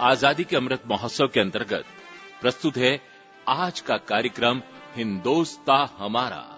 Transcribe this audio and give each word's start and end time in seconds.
आज़ादी 0.00 0.44
के 0.44 0.56
अमृत 0.56 0.82
महोत्सव 0.86 1.28
के 1.28 1.40
अंतर्गत 1.40 1.84
प्रस्तुत 2.40 2.76
है 2.76 3.00
आज 3.48 3.80
का 3.80 3.96
कार्यक्रम 3.96 4.62
हिंदोस्ता 4.96 5.96
हमारा। 5.98 6.53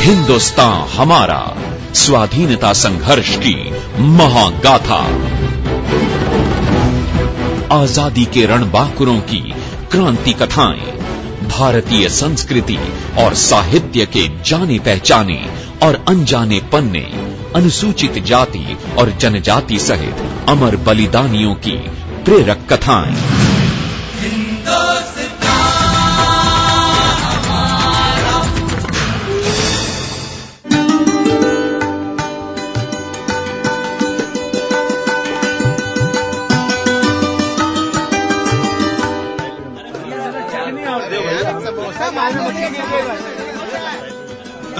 हिंदुस्तान 0.00 0.88
हमारा, 0.88 1.56
स्वाधीनता 1.94 2.72
संघर्ष 2.72 3.36
की 3.36 3.54
महागाथा। 3.98 4.98
आज़ादी 7.76 8.24
के 8.24 8.46
रणबांकुरों 8.46 9.18
की 9.20 9.40
क्रांति 9.90 10.32
कथाएँ, 10.32 10.92
भारतीय 11.48 12.08
संस्कृति 12.08 12.78
और 13.18 13.34
साहित्य 13.34 14.06
के 14.06 14.28
जाने 14.42 14.78
पहचाने 14.78 15.46
और 15.82 16.04
अनजाने 16.08 16.60
पन्ने, 16.60 17.04
अनुसूचित 17.56 18.18
जाति 18.24 18.76
और 18.98 19.10
जनजाति 19.10 19.78
सहित 19.78 20.48
अमर 20.48 20.76
बलिदानियों 20.76 21.54
की 21.54 21.78
प्रेरक 22.26 22.66
कथाएँ। 22.70 23.14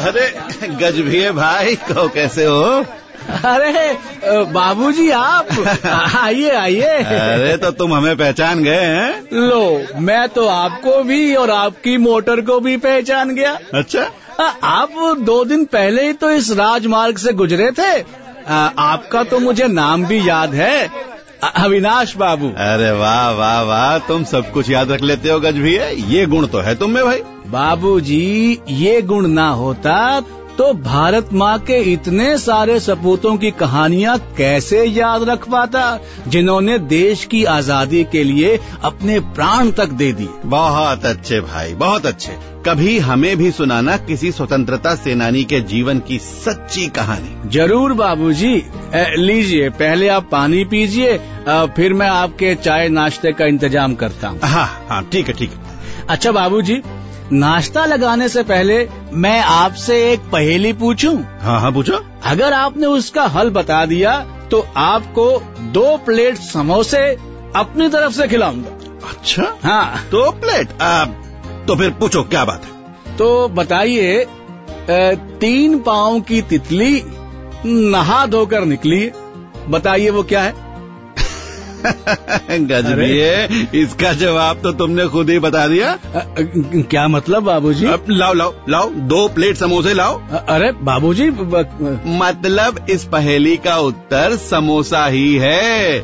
अरे 0.07 0.29
गजभिए 0.81 1.31
भाई 1.33 1.75
कहो 1.89 2.09
कैसे 2.09 2.45
हो? 2.45 2.85
अरे 3.45 3.93
बाबूजी 4.45 5.11
आप? 5.11 5.49
आइए 6.21 6.51
आइए। 6.51 6.83
अरे 6.83 7.57
तो 7.57 7.71
तुम 7.71 7.95
हमें 7.95 8.17
पहचान 8.17 8.63
गए 8.63 8.85
हैं। 8.85 9.23
लो 9.33 9.83
मैं 10.01 10.29
तो 10.29 10.47
आपको 10.47 11.03
भी 11.03 11.35
और 11.35 11.51
आपकी 11.51 11.97
मोटर 11.99 12.41
को 12.41 12.61
भी 12.61 12.77
पहचान 12.77 13.35
गया। 13.35 13.59
अच्छा। 13.75 14.07
आ, 14.41 14.49
आप 14.63 15.19
दो 15.21 15.45
दिन 15.45 15.65
पहले 15.65 16.07
ही 16.07 16.13
तो 16.13 16.31
इस 16.31 16.51
राजमार्ग 16.53 17.19
से 17.19 17.33
गुजरे 17.33 17.71
थे। 17.71 18.01
आ, 18.49 18.71
आपका 18.79 19.23
तो 19.23 19.39
मुझे 19.39 19.67
नाम 19.67 20.05
भी 20.05 20.29
याद 20.29 20.55
है। 20.55 20.91
अविनाश 21.57 22.17
बाबू। 22.17 22.49
अरे 22.49 22.91
वाह 22.91 23.31
वाह 23.31 23.63
वाह 23.63 23.99
तुम 23.99 24.25
सब 24.25 24.53
कुछ 24.53 24.71
याद 24.71 24.91
रख 24.91 25.03
लेते 25.03 25.29
हो 25.29 25.41
गजभिए 25.41 25.91
ये 25.91 26.27
गुण 26.27 26.47
तो 26.47 26.59
है 26.59 26.75
तुम 26.75 26.91
में 26.91 27.05
भाई। 27.05 27.21
बाबूजी 27.47 28.61
ये 28.69 29.03
गुण 29.03 29.27
ना 29.27 29.49
होता 29.49 30.21
तो 30.59 30.73
भारत 30.75 31.33
माँ 31.35 31.59
के 31.61 31.79
इतने 31.93 32.37
सारे 32.39 32.79
सपूतों 32.81 33.37
की 33.37 33.51
कहानियाँ 33.53 34.17
कैसे 34.37 34.85
याद 34.85 35.23
रख 35.29 35.49
पाता 35.51 35.83
जिन्होंने 36.29 36.79
देश 36.89 37.25
की 37.25 37.43
आज़ादी 37.47 38.03
के 38.13 38.23
लिए 38.25 38.57
अपने 38.85 39.19
प्राण 39.21 39.71
तक 39.73 39.91
दे 39.93 40.13
दिए। 40.13 40.29
बहुत 40.47 41.05
अच्छे 41.07 41.41
भाई 41.43 41.75
बहुत 41.75 42.07
अच्छे। 42.07 42.39
कभी 42.67 42.99
हमें 43.01 43.37
भी 43.37 43.51
सुनाना 43.53 43.97
किसी 43.99 44.33
स्वतंत्रता 44.33 44.95
सेनानी 44.95 45.45
के 45.45 45.61
जीवन 45.67 45.99
की 46.01 46.19
सच्ची 46.21 46.87
कहानी। 46.91 47.51
ज़रूर 47.51 47.93
बाबूजी 47.95 48.55
लीजिए 49.19 49.69
पहले 49.77 50.09
आप 50.09 50.29
पानी 50.33 50.65
पीजिए 50.67 51.17
फिर 51.77 51.93
मैं 51.95 52.09
आपके 52.09 52.55
चाय 52.57 52.89
नाश्ते 52.91 53.33
का 53.33 53.47
इंतज़ाम 53.47 53.95
करता 53.97 54.29
हूँ। 54.29 54.41
हाँ 54.45 54.69
हाँ 54.89 55.03
ठीक 55.13 55.29
है 55.29 55.35
ठीक 55.35 55.51
है। 55.51 55.75
अच्छा 56.09 56.33
बाबूजी 56.33 56.83
नाश्ता 57.33 57.85
लगाने 57.87 58.29
से 58.29 58.43
पहले 58.43 58.89
मैं 59.15 59.41
आपसे 59.41 59.95
एक 60.13 60.21
पहेली 60.33 60.73
पूछूँ? 60.73 61.15
हाँ 61.41 61.61
हाँ 61.61 61.73
पूछो। 61.73 62.01
अगर 62.25 62.53
आपने 62.53 62.87
उसका 62.87 63.25
हल 63.27 63.51
बता 63.51 63.85
दिया 63.87 64.19
तो 64.51 64.67
आपको 64.77 65.29
दो 65.73 65.97
प्लेट 65.97 66.37
समोसे 66.39 67.01
अपनी 67.57 67.89
तरफ़ 67.89 68.13
से 68.13 68.29
खिलाऊँगा। 68.29 68.71
अच्छा? 69.09 69.47
हाँ। 69.63 70.09
दो 70.11 70.31
प्लेट? 70.33 70.83
आ, 70.83 71.05
तो 71.05 71.77
फिर 71.77 71.91
पूछो 71.91 72.23
क्या 72.25 72.45
बात 72.45 72.65
है? 72.65 73.17
तो 73.17 73.49
बताइए 73.49 74.27
तीन 75.41 75.79
पाँव 75.79 76.21
की 76.21 76.41
तितली 76.43 77.03
नहा 77.67 78.25
धोकर 78.27 78.65
निकली 78.65 79.11
बताइए 79.69 80.11
वो 80.11 80.23
क्या 80.23 80.43
है? 80.43 80.55
गजबिए 82.51 83.49
इसका 83.83 84.13
जवाब 84.13 84.61
तो 84.63 84.73
तुमने 84.73 85.07
खुद 85.07 85.31
ही 85.31 85.39
बता 85.39 85.69
दिया। 85.69 85.93
अ, 85.93 85.99
क्या 86.91 87.09
मतलब 87.09 87.43
बाबूजी? 87.43 87.87
अब 87.87 88.05
लाओ 88.11 88.35
लाओ 88.35 88.55
लाओ 88.69 88.91
दो 88.91 89.29
प्लेट 89.29 89.57
समोसे 89.57 89.95
लाओ। 89.95 90.23
अ- 90.33 90.47
अरे 90.49 90.73
बाबूजी 90.73 91.31
ब- 91.31 92.03
मतलब 92.07 92.87
इस 92.91 93.05
पहेली 93.05 93.57
का 93.57 93.77
उत्तर 93.79 94.37
समोसा 94.37 95.07
ही 95.07 95.37
है। 95.37 95.99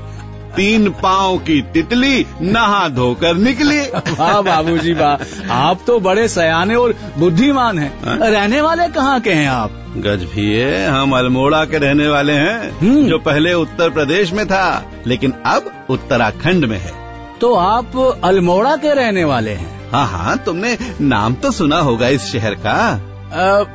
तीन 0.56 0.90
पाँव 0.90 1.38
की 1.38 1.62
तितली 1.62 2.26
नहा 2.40 2.88
धोकर 2.88 3.34
निकली। 3.34 3.80
वाह 4.18 4.40
बाबूजी 4.42 4.92
वाह। 4.92 5.52
आप 5.52 5.80
तो 5.86 6.00
बड़े 6.00 6.28
सयाने 6.28 6.74
और 6.74 6.94
बुद्धिमान 7.18 7.78
हैं। 7.78 7.92
हाँ? 8.04 8.30
रहने 8.30 8.60
वाले 8.60 8.88
कहाँ 8.88 9.20
के 9.20 9.32
हैं 9.32 9.48
आप? 9.48 9.70
गज 9.96 10.06
गजभिए 10.06 10.86
हम 10.86 11.12
अल्मोड़ा 11.12 11.64
के 11.64 11.78
रहने 11.78 12.08
वाले 12.08 12.32
हैं 12.32 12.70
हम्म। 12.78 13.06
जो 13.06 13.18
पहले 13.18 13.54
उत्तर 13.54 13.90
प्रदेश 13.90 14.32
में 14.32 14.46
था 14.46 14.92
लेकिन 15.06 15.32
अब 15.46 15.86
उत्तराखंड 15.90 16.64
में 16.64 16.78
है। 16.78 16.92
तो 17.40 17.54
आप 17.54 18.20
अल्मोड़ा 18.24 18.76
के 18.76 18.94
रहने 18.94 19.24
वाले 19.24 19.50
हैं? 19.50 19.90
हाँ 19.92 20.06
हाँ 20.06 20.38
तुमने 20.38 20.78
नाम 21.00 21.34
तो 21.34 21.50
सुना 21.50 21.78
होगा 21.78 22.08
इस 22.08 22.32
शहर 22.32 22.54
का। 22.54 23.08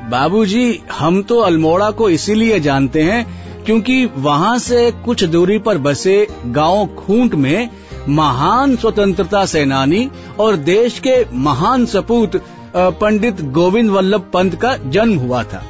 बाबूजी 0.10 0.82
हम 1.00 1.24
तो 1.24 1.40
अल्मोड़ा 1.40 1.92
को 1.92 2.10
इसीलिए 2.10 2.60
जानते 2.60 3.02
हैं 3.02 3.47
क्योंकि 3.68 4.06
वहाँ 4.06 4.60
से 4.60 4.92
कुछ 4.92 5.24
दूरी 5.24 5.60
पर 5.60 5.78
बसे 5.78 6.28
गाँव 6.46 6.86
खूंट 6.86 7.36
में 7.36 7.70
महान 8.10 8.76
स्वतंत्रता 8.76 9.46
सेनानी 9.46 10.12
और 10.40 10.56
देश 10.56 11.00
के 11.00 11.26
महान 11.34 11.86
सपूत 11.86 12.46
पंडित 12.76 13.42
गोविंद 13.42 13.90
वल्लभ 13.90 14.32
पंत 14.34 14.56
का 14.56 14.78
जन्म 14.78 15.18
हुआ 15.18 15.44
था। 15.44 15.64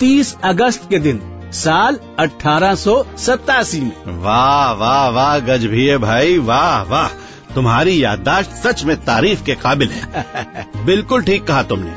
तीस 0.00 0.36
अगस्त 0.44 0.90
के 0.90 0.98
दिन, 0.98 1.20
साल 1.52 1.98
अठारह 2.18 2.76
में। 3.74 3.92
वाह 4.06 4.72
वाह 4.72 5.08
वाह 5.08 5.38
गजभिए 5.38 5.98
भाई, 5.98 6.38
वाह 6.38 6.82
वाह। 6.82 7.08
तुम्हारी 7.54 8.04
याददाश्त 8.04 8.50
सच 8.50 8.84
में 8.84 8.96
तारीफ़ 8.96 9.44
के 9.44 9.54
काबिल 9.54 9.88
है। 9.88 10.04
बिल्कुल 10.86 11.22
ठीक 11.22 11.44
कहा 11.44 11.62
तुमने। 11.62 11.92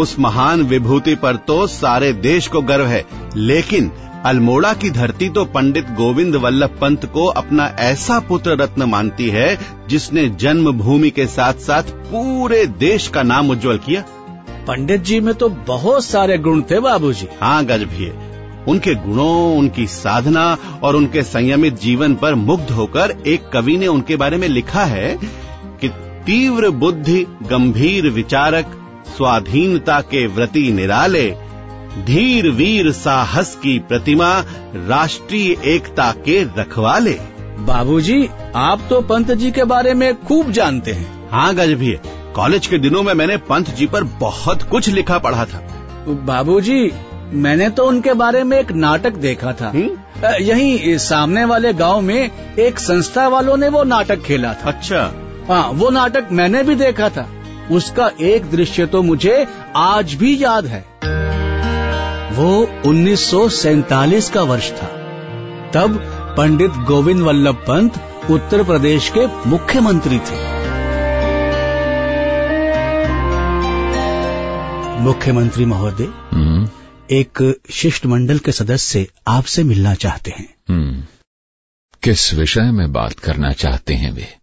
उस 0.00 0.18
महान 0.18 0.62
विभूति 0.62 1.14
पर 1.14 1.36
तो 1.36 1.66
सारे 1.66 2.12
देश 2.12 2.46
को 2.46 2.62
गर्व 2.62 2.86
है, 2.86 3.06
लेकिन 3.36 3.92
अल्मोड़ा 4.26 4.72
की 4.74 4.90
धरती 4.90 5.28
तो 5.28 5.44
पंडित 5.44 5.90
गोविंद 5.96 6.36
वल्लभ 6.36 6.78
पंत 6.80 7.04
को 7.06 7.24
अपना 7.34 7.64
ऐसा 7.80 8.18
पुत्र 8.20 8.56
रत्न 8.60 8.82
मानती 8.82 9.28
है 9.30 9.48
जिसने 9.88 10.28
जन्मभूमि 10.40 11.10
के 11.10 11.26
साथ 11.26 11.60
साथ 11.60 11.90
पूरे 12.06 12.64
देश 12.66 13.06
का 13.08 13.22
नाम 13.22 13.50
उज्जवल 13.50 13.78
किया। 13.78 14.00
पंडित 14.68 15.02
जी 15.02 15.20
में 15.20 15.34
तो 15.34 15.48
बहुत 15.48 16.04
सारे 16.04 16.38
गुण 16.38 16.62
थे 16.62 16.80
बाबूजी। 16.80 17.28
हाँ 17.40 17.64
गजभिए 17.64 18.12
उनके 18.68 18.94
गुणों 18.94 19.56
उनकी 19.58 19.86
साधना 19.86 20.46
और 20.82 20.96
उनके 20.96 21.22
संयमित 21.22 21.80
जीवन 21.80 22.14
पर 22.14 22.34
मुग्ध 22.34 22.70
होकर 22.70 23.16
एक 23.26 23.48
कवि 23.52 23.76
ने 23.76 23.86
उनके 23.86 24.16
बारे 24.16 24.36
में 24.36 24.48
लिखा 24.48 24.84
है 24.84 25.16
कि 25.80 25.88
तीव्र 26.26 26.70
बुद्धि 26.76 27.26
गंभीर 27.50 28.10
विचारक 28.10 28.78
स्वाधीनता 29.16 30.00
के 30.00 30.26
व्रति 30.26 30.70
निराले 30.72 31.28
धीर 32.04 32.50
वीर 32.50 32.92
साहस 32.92 33.58
की 33.62 33.78
प्रतिमा 33.78 34.44
राष्ट्रीय 34.74 35.56
एकता 35.64 36.12
के 36.12 36.44
रखवाले। 36.44 37.18
बाबूजी 37.58 38.28
आप 38.54 38.80
तो 38.90 39.00
पंत 39.00 39.30
जी 39.30 39.50
के 39.50 39.64
बारे 39.64 39.94
में 39.94 40.24
खूब 40.24 40.50
जानते 40.50 40.92
हैं। 40.92 41.28
हाँ 41.30 41.54
गजभिए 41.54 42.00
कॉलेज 42.34 42.66
के 42.66 42.78
दिनों 42.78 43.02
में 43.02 43.14
मैंने 43.14 43.36
पंत 43.36 43.70
जी 43.70 43.86
पर 43.86 44.04
बहुत 44.04 44.62
कुछ 44.62 44.88
लिखा 44.88 45.18
पढ़ा 45.18 45.44
था। 45.44 45.58
बाबूजी 46.08 46.92
मैंने 47.32 47.70
तो 47.70 47.84
उनके 47.84 48.12
बारे 48.12 48.44
में 48.44 48.58
एक 48.58 48.72
नाटक 48.72 49.10
देखा 49.10 49.52
था? 49.52 49.72
अ, 50.24 50.36
यहीं 50.40 50.98
सामने 50.98 51.44
वाले 51.44 51.72
गाँव 51.72 52.00
में 52.00 52.30
एक 52.58 52.78
संस्था 52.78 53.28
वालों 53.28 53.56
ने 53.56 53.68
वो 53.68 53.84
नाटक 53.84 54.22
खेला 54.22 54.54
था। 54.54 54.68
अच्छा। 54.68 55.12
हाँ 55.48 55.70
वो 55.74 55.90
नाटक 55.90 56.28
मैंने 56.32 56.62
भी 56.62 56.74
देखा 56.74 57.08
था। 57.08 57.30
उसका 57.70 58.10
एक 58.20 58.50
दृश्य 58.50 58.86
तो 58.86 59.02
मुझे 59.02 59.46
आज 59.76 60.14
भी 60.14 60.44
याद 60.44 60.66
है। 60.66 60.95
वो 62.36 62.66
1947 62.86 64.30
का 64.30 64.42
वर्ष 64.42 64.72
था। 64.72 64.86
तब 65.74 65.98
पंडित 66.36 66.70
गोविंद 66.70 67.20
वल्लभ 67.20 67.54
पंत 67.54 67.92
उत्तर 68.30 68.64
प्रदेश 68.64 69.12
के 69.18 69.48
मुख्यमंत्री 69.48 70.18
थे। 70.18 70.56
मुख्यमंत्री 75.00 75.64
महोदय 75.64 76.04
हम्म, 76.04 76.68
एक 77.10 77.60
शिष्टमंडल 77.70 78.38
के 78.38 78.52
सदस्य 78.52 79.06
आपसे 79.28 79.64
मिलना 79.64 79.94
चाहते 79.94 80.30
हैं। 80.30 80.54
हम्म। 80.68 81.04
किस 82.02 82.34
विषय 82.34 82.70
में 82.70 82.92
बात 82.92 83.12
करना 83.12 83.52
चाहते 83.52 83.94
हैं 83.94 84.12
वे? 84.12 84.36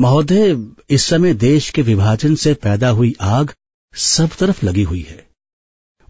महोदय 0.00 0.66
इस 0.90 1.02
समय 1.02 1.34
देश 1.34 1.70
के 1.70 1.82
विभाजन 1.82 2.34
से 2.34 2.54
पैदा 2.54 2.88
हुई 2.88 3.14
आग 3.20 3.52
सब 3.94 4.30
तरफ़ 4.38 4.66
लगी 4.66 4.82
हुई 4.82 5.06
है। 5.08 5.33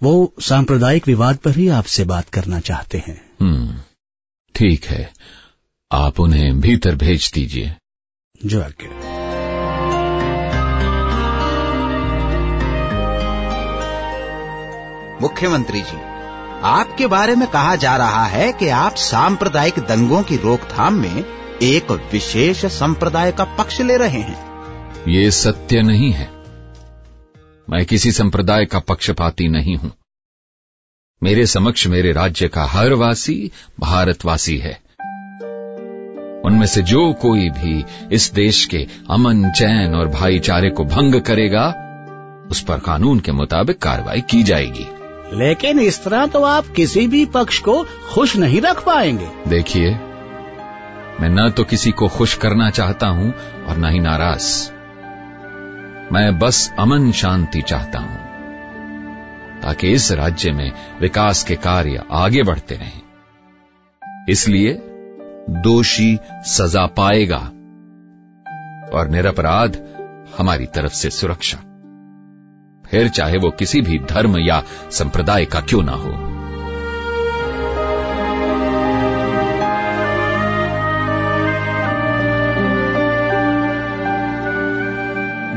वो 0.03 0.35
सांप्रदायिक 0.41 1.07
विवाद 1.07 1.37
पर 1.37 1.51
ही 1.51 1.69
आपसे 1.69 2.05
बात 2.05 2.29
करना 2.29 2.61
चाहते 2.61 2.99
हैं। 2.99 3.31
हम्म, 3.41 3.79
ठीक 4.55 4.85
है। 4.85 5.13
आप 5.93 6.21
उन्हें 6.21 6.61
भीतर 6.61 6.95
भेज 6.95 7.31
दीजिए। 7.35 7.75
जो 8.47 8.63
आज्ञा 8.63 9.25
मुख्यमंत्री 15.23 15.81
जी 15.81 16.15
आपके 16.63 17.07
बारे 17.07 17.35
में 17.35 17.49
कहा 17.49 17.77
जा 17.77 17.97
रहा 17.97 18.25
है 18.25 18.53
कि 18.53 18.69
आप 18.69 18.95
सांप्रदायिक 18.95 19.79
दंगों 19.79 20.23
की 20.23 20.37
रोकथाम 20.37 20.95
में 20.95 21.25
एक 21.63 21.91
विशेष 21.91 22.67
संप्रदाय 22.67 23.33
का 23.33 23.45
पक्ष 23.45 23.81
ले 23.81 23.97
रहे 23.97 24.21
हैं। 24.21 24.55
ये 25.09 25.31
सत्य 25.31 25.83
नहीं 25.83 26.13
है। 26.13 26.34
मैं 27.71 27.85
किसी 27.85 28.11
संप्रदाय 28.13 28.65
का 28.65 28.79
पक्षपाती 28.79 29.49
नहीं 29.49 29.77
हूँ। 29.77 29.93
मेरे 31.23 31.47
समक्ष 31.47 31.87
मेरे 31.87 32.13
राज्य 32.13 32.49
का 32.49 32.65
हर 32.65 32.93
वासी 32.93 33.51
भारतवासी 33.81 34.57
है। 34.59 34.73
उनमें 36.45 36.67
से 36.67 36.83
जो 36.83 37.13
कोई 37.13 37.49
भी 37.51 37.85
इस 38.13 38.33
देश 38.35 38.65
के 38.65 38.87
अमन 39.11 39.51
चैन 39.51 39.95
और 39.95 40.09
भाईचारे 40.09 40.71
को 40.71 40.85
भंग 40.85 41.21
करेगा 41.21 41.67
उस 42.51 42.61
पर 42.61 42.79
कानून 42.79 43.21
के 43.21 43.33
मुताबिक 43.33 43.79
कार्रवाई 43.79 44.21
की 44.21 44.43
जाएगी। 44.43 44.87
लेकिन 45.37 45.81
इस 45.81 46.05
तरह 46.05 46.27
तो 46.27 46.43
आप 46.45 46.67
किसी 46.67 47.07
भी 47.07 47.25
पक्ष 47.27 47.59
को 47.59 47.83
खुश 47.85 48.37
नहीं 48.37 48.61
रख 48.61 48.85
पाएँगे। 48.85 49.31
देखिए 49.49 49.91
मैं 51.21 51.29
न 51.29 51.51
तो 51.51 51.65
किसी 51.65 51.91
को 51.91 52.09
खुश 52.09 52.35
करना 52.35 52.71
चाहता 52.71 53.07
हूँ 53.07 53.35
और 53.65 53.77
न 53.77 53.85
ही 53.85 54.01
नाराज़। 54.01 54.71
मैं 56.15 56.39
बस 56.39 56.75
अमन 56.79 57.13
शांति 57.13 57.63
चाहता 57.63 57.99
हूँ, 57.99 58.19
ताकि 59.61 59.93
इस 59.93 60.13
राज्य 60.13 60.53
में 60.53 60.73
विकास 61.01 61.45
के 61.45 61.57
कार्य 61.57 62.03
आगे 62.11 62.43
बढ़ते 62.43 62.75
रहें। 62.75 63.03
इसलिए 64.29 64.83
दोषी 65.51 66.19
सजा 66.27 66.87
पाएगा 66.87 67.39
और 68.99 69.09
निरपराध 69.09 69.83
हमारी 70.39 70.67
तरफ़ 70.67 70.93
से 70.93 71.11
सुरक्षा। 71.11 71.59
फिर 72.87 73.09
चाहे 73.09 73.39
वो 73.39 73.51
किसी 73.51 73.81
भी 73.81 73.99
धर्म 73.99 74.39
या 74.39 74.63
संप्रदाय 74.91 75.45
का 75.45 75.61
क्यों 75.61 75.83
ना 75.83 75.93
हो। 75.93 76.34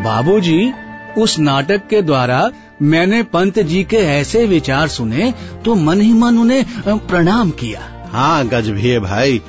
बाबूजी 0.08 0.72
उस 1.18 1.38
नाटक 1.40 1.88
के 1.90 2.02
द्वारा 2.02 2.40
मैंने 2.84 3.22
पंत 3.24 3.60
जी 3.60 3.84
के 3.84 3.98
ऐसे 3.98 4.46
विचार 4.46 4.88
सुने 4.90 5.34
तो 5.66 5.76
मन 5.78 6.02
ही 6.02 6.14
मन 6.14 6.38
उन्हें 6.38 6.98
प्रणाम 7.08 7.50
किया। 7.52 7.82
हाँ 8.12 8.48
गजभिये 8.48 9.00
भाई 9.00 9.42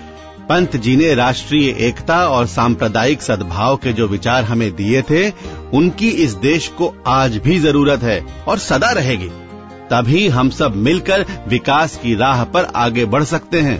पंत 0.48 0.76
जी 0.76 0.96
ने 0.96 1.14
राष्ट्रीय 1.14 1.68
एकता 1.88 2.18
और 2.28 2.46
सांप्रदायिक 2.46 3.22
सद्भाव 3.22 3.76
के 3.76 3.92
जो 3.92 4.06
विचार 4.08 4.44
हमें 4.44 4.70
दिए 4.76 5.02
थे 5.02 5.28
उनकी 5.72 6.08
इस 6.18 6.34
देश 6.42 6.68
को 6.78 6.92
आज 7.06 7.36
भी 7.36 7.58
ज़रूरत 7.58 8.02
है 8.02 8.20
और 8.48 8.58
सदा 8.58 8.90
रहेगी। 8.92 9.28
तभी 9.90 10.26
हम 10.28 10.50
सब 10.50 10.76
मिलकर 10.78 11.26
विकास 11.48 11.96
की 11.96 12.14
राह 12.16 12.44
पर 12.46 12.70
आगे 12.76 13.04
बढ़ 13.06 13.24
सकते 13.26 13.60
हैं। 13.60 13.78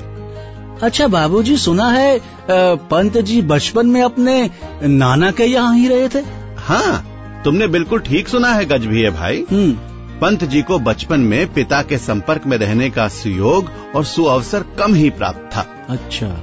अच्छा 0.82 1.06
बाबूजी 1.08 1.56
सुना 1.58 1.90
है 1.90 2.20
पंत 2.50 3.19
जी 3.20 3.42
बचपन 3.44 3.86
में 3.86 4.02
अपने 4.02 4.42
नाना 4.84 5.31
के 5.31 5.44
यहाँ 5.46 5.76
ही 5.76 5.88
रहे 5.88 6.08
थे? 6.08 6.38
हाँ 6.69 7.43
तुमने 7.44 7.67
बिल्कुल 7.67 7.99
ठीक 7.99 8.29
सुना 8.29 8.53
है 8.53 8.65
गजभिये 8.65 9.11
भाई। 9.11 9.44
हम्म। 9.50 9.73
पंत 10.19 10.44
जी 10.44 10.62
को 10.62 10.79
बचपन 10.79 11.20
में 11.20 11.53
पिता 11.53 11.82
के 11.82 11.99
संपर्क 11.99 12.47
में 12.47 12.56
रहने 12.56 12.91
का 12.91 13.09
सुयोग 13.09 13.70
और 13.94 14.05
सुअवसर 14.05 14.65
कम 14.79 14.94
ही 14.94 15.11
प्राप्त 15.11 15.56
था। 15.56 15.87
अच्छा। 15.91 16.41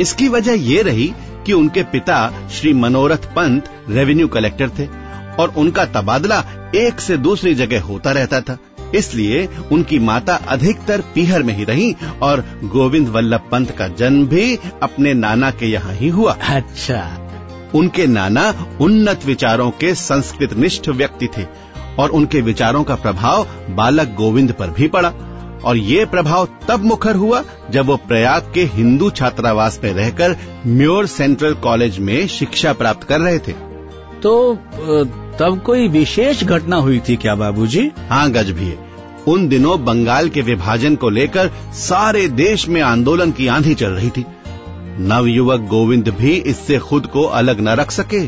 इसकी 0.00 0.28
वजह 0.28 0.52
ये 0.52 0.82
रही 0.82 1.14
कि 1.46 1.52
उनके 1.52 1.82
पिता 1.82 2.48
श्री 2.48 2.72
मनोरथ 2.72 3.26
पंत 3.36 3.70
रेवेन्यू 3.88 4.28
कलेक्टर 4.28 4.68
थे 4.68 4.88
और 5.38 5.54
उनका 5.56 5.84
तबादला 5.84 6.44
एक 6.74 7.00
से 7.00 7.16
दूसरी 7.16 7.54
जगह 7.54 7.82
होता 7.82 8.10
रहता 8.10 8.40
था। 8.40 8.58
इसलिए 8.94 9.48
उनकी 9.72 9.98
माता 9.98 10.34
अधिकतर 10.34 11.00
पीहर 11.00 11.42
में 11.42 11.54
ही 11.54 11.64
रही 11.64 11.96
और 12.22 12.60
गोविंद 12.64 13.08
वल्लभ 13.08 13.48
पंत 13.52 13.70
का 13.70 13.88
जन्म 13.88 14.26
भी 14.26 14.58
अपने 14.82 15.14
नाना 15.14 15.50
के 15.50 15.66
यहाँ 15.66 15.92
ही 15.92 16.08
हुआ। 16.08 16.32
अच्छा। 16.32 17.25
उनके 17.76 18.06
नाना 18.06 18.52
उन्नत 18.80 19.24
विचारों 19.26 19.70
के 19.70 19.94
संस्कृत 19.94 20.52
निष्ठ 20.54 20.88
व्यक्ति 20.88 21.28
थे 21.36 21.44
और 21.98 22.10
उनके 22.10 22.40
विचारों 22.40 22.82
का 22.84 22.94
प्रभाव 22.96 23.46
बालक 23.70 24.14
गोविंद 24.14 24.52
पर 24.52 24.70
भी 24.70 24.88
पड़ा। 24.88 25.12
और 25.64 25.76
ये 25.76 26.04
प्रभाव 26.04 26.48
तब 26.68 26.84
मुखर 26.84 27.16
हुआ 27.16 27.42
जब 27.70 27.86
वो 27.86 27.96
प्रयाग 28.08 28.50
के 28.54 28.64
हिंदू 28.64 29.10
छात्रावास 29.10 29.80
में 29.84 29.92
रहकर 29.92 30.36
म्योर 30.66 31.06
सेंट्रल 31.06 31.54
कॉलेज 31.60 31.98
में 31.98 32.26
शिक्षा 32.28 32.72
प्राप्त 32.72 33.04
कर 33.04 33.20
रहे 33.20 33.38
थे। 33.38 33.52
तो 34.22 34.54
तब 35.38 35.60
कोई 35.66 35.88
विशेष 35.88 36.44
घटना 36.44 36.76
हुई 36.76 37.00
थी 37.08 37.16
क्या 37.16 37.34
बाबूजी? 37.34 37.90
हाँ 38.10 38.30
गज 38.30 38.50
भी 38.50 38.66
है। 38.66 38.78
उन 39.28 39.48
दिनों 39.48 39.84
बंगाल 39.84 40.28
के 40.28 40.42
विभाजन 40.42 40.96
को 40.96 41.08
लेकर 41.10 41.50
सारे 41.74 42.26
देश 42.28 42.68
में 42.68 42.80
आंदोलन 42.82 43.30
की 43.30 43.46
आंधी 43.48 43.74
चल 43.74 43.90
रही 43.90 44.10
थी। 44.10 44.24
नवयुवक 45.00 45.60
गोविंद 45.60 46.08
भी 46.08 46.32
इससे 46.32 46.78
खुद 46.78 47.06
को 47.06 47.22
अलग 47.22 47.60
न 47.60 47.68
रख 47.68 47.90
सके। 47.90 48.20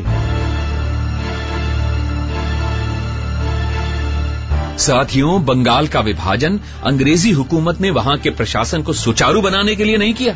साथियों 4.77 5.45
बंगाल 5.45 5.87
का 5.87 5.99
विभाजन 5.99 6.59
अंग्रेज़ी 6.85 7.31
हुकूमत 7.31 7.81
ने 7.81 7.89
वहाँ 7.89 8.17
के 8.17 8.29
प्रशासन 8.29 8.81
को 8.81 8.93
सुचारू 8.93 9.41
बनाने 9.41 9.75
के 9.75 9.83
लिए 9.83 9.97
नहीं 9.97 10.13
किया 10.13 10.35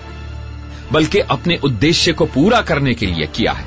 बल्कि 0.92 1.20
अपने 1.20 1.60
उद्देश्य 1.64 2.14
को 2.14 2.26
पूरा 2.26 2.62
करने 2.62 2.94
के 2.94 3.06
लिए 3.06 3.26
किया 3.26 3.52
है। 3.52 3.66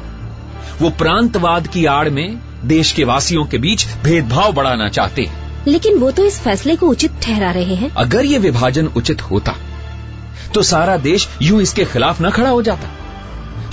वो 0.82 0.90
प्रांतवाद 0.90 1.66
की 1.66 1.84
आड़ 1.84 2.10
में 2.10 2.38
देश 2.64 2.92
के 2.92 3.04
वासियों 3.04 3.44
के 3.44 3.58
बीच 3.58 3.86
भेदभाव 4.04 4.52
बढ़ाना 4.52 4.88
चाहते 4.88 5.22
हैं। 5.22 5.64
लेकिन 5.68 5.98
वो 5.98 6.10
तो 6.10 6.24
इस 6.24 6.40
फैसले 6.40 6.76
को 6.76 6.86
उचित 6.86 7.12
ठहरा 7.22 7.50
रहे 7.50 7.74
हैं। 7.74 7.90
अगर 7.90 8.24
ये 8.24 8.38
विभाजन 8.38 8.86
उचित 8.86 9.22
होता 9.22 9.54
तो 10.54 10.62
सारा 10.62 10.96
देश 10.96 11.28
यूँ 11.42 11.62
इसके 11.62 11.84
खिलाफ 11.84 12.22
न 12.22 12.30
खड़ा 12.30 12.50
हो 12.50 12.62
जाता। 12.62 12.88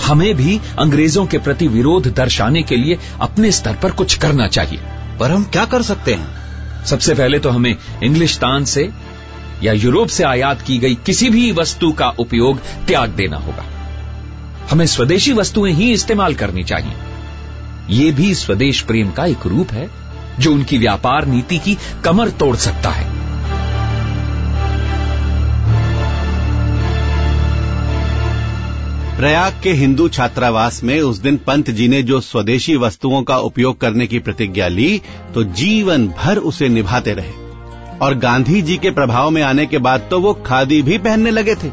हमें 0.04 0.34
भी 0.34 0.60
अंग्रेज़ों 0.78 1.26
के 1.26 1.38
प्रति 1.38 1.68
विरोध 1.68 2.14
दर्शाने 2.14 2.62
के 2.62 2.76
लिए 2.76 2.98
अपने 3.20 3.52
स्तर 3.52 3.76
पर 3.82 3.90
कुछ 3.90 4.14
करना 4.14 4.46
चाहिए। 4.46 4.80
पर 5.20 5.30
हम 5.30 5.44
क्या 5.44 5.64
कर 5.64 5.82
सकते 5.82 6.14
हैं? 6.14 6.44
सबसे 6.84 7.14
पहले 7.14 7.38
तो 7.38 7.50
हमें 7.50 7.76
इंग्लिशतान 8.02 8.64
से 8.64 8.90
या 9.62 9.72
यूरोप 9.72 10.08
से 10.08 10.24
आयात 10.24 10.62
की 10.62 10.78
गई 10.78 10.94
किसी 10.94 11.30
भी 11.30 11.52
वस्तु 11.52 11.92
का 11.92 12.08
उपयोग 12.08 12.58
त्याग 12.86 13.10
देना 13.10 13.36
होगा। 13.36 13.64
हमें 14.70 14.86
स्वदेशी 14.86 15.32
वस्तुएँ 15.32 15.72
ही 15.72 15.92
इस्तेमाल 15.92 16.34
करनी 16.34 16.62
चाहिए। 16.62 16.92
ये 17.90 18.12
भी 18.12 18.34
स्वदेश 18.34 18.80
प्रेम 18.80 19.10
का 19.10 19.24
एक 19.24 19.46
रूप 19.46 19.72
है 19.72 19.90
जो 20.40 20.52
उनकी 20.52 20.78
व्यापार 20.78 21.26
नीति 21.26 21.58
की 21.58 21.78
कमर 22.04 22.30
तोड़ 22.30 22.56
सकता 22.56 22.90
है। 22.90 23.03
प्रयाग 29.16 29.60
के 29.62 29.72
हिंदू 29.72 30.08
छात्रावास 30.08 30.82
में 30.84 31.00
उस 31.00 31.18
दिन 31.18 31.36
पंत 31.36 31.70
जी 31.70 31.86
ने 31.88 32.02
जो 32.02 32.20
स्वदेशी 32.20 32.76
वस्तुओं 32.76 33.22
का 33.22 33.36
उपयोग 33.38 33.80
करने 33.80 34.06
की 34.06 34.18
प्रतिज्ञा 34.18 34.68
ली 34.68 35.00
तो 35.34 35.44
जीवन 35.52 36.06
भर 36.18 36.38
उसे 36.38 36.68
निभाते 36.68 37.12
रहे। 37.12 37.32
और 37.98 38.14
गांधी 38.14 38.62
जी 38.62 38.76
के 38.76 38.90
प्रभाव 38.90 39.30
में 39.30 39.40
आने 39.42 39.66
के 39.66 39.78
बाद 39.78 40.08
तो 40.10 40.20
वो 40.20 40.32
खादी 40.46 40.82
भी 40.82 40.98
पहनने 40.98 41.30
लगे 41.30 41.54
थे। 41.54 41.70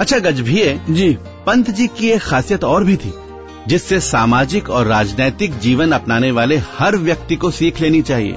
अच्छा 0.00 0.18
गजभिये 0.18 0.80
जी। 0.90 1.08
पंत 1.46 1.70
जी 1.70 1.86
की 1.88 2.10
एक 2.10 2.20
खासियत 2.20 2.64
और 2.64 2.84
भी 2.84 2.96
थी 2.96 3.12
जिससे 3.68 4.00
सामाजिक 4.00 4.70
और 4.70 4.86
राजनैतिक 4.86 5.58
जीवन 5.58 5.92
अपनाने 5.92 6.30
वाले 6.30 6.56
हर 6.78 6.96
व्यक्ति 6.98 7.36
को 7.36 7.50
सीख 7.50 7.80
लेनी 7.80 8.02
चाहिए। 8.02 8.36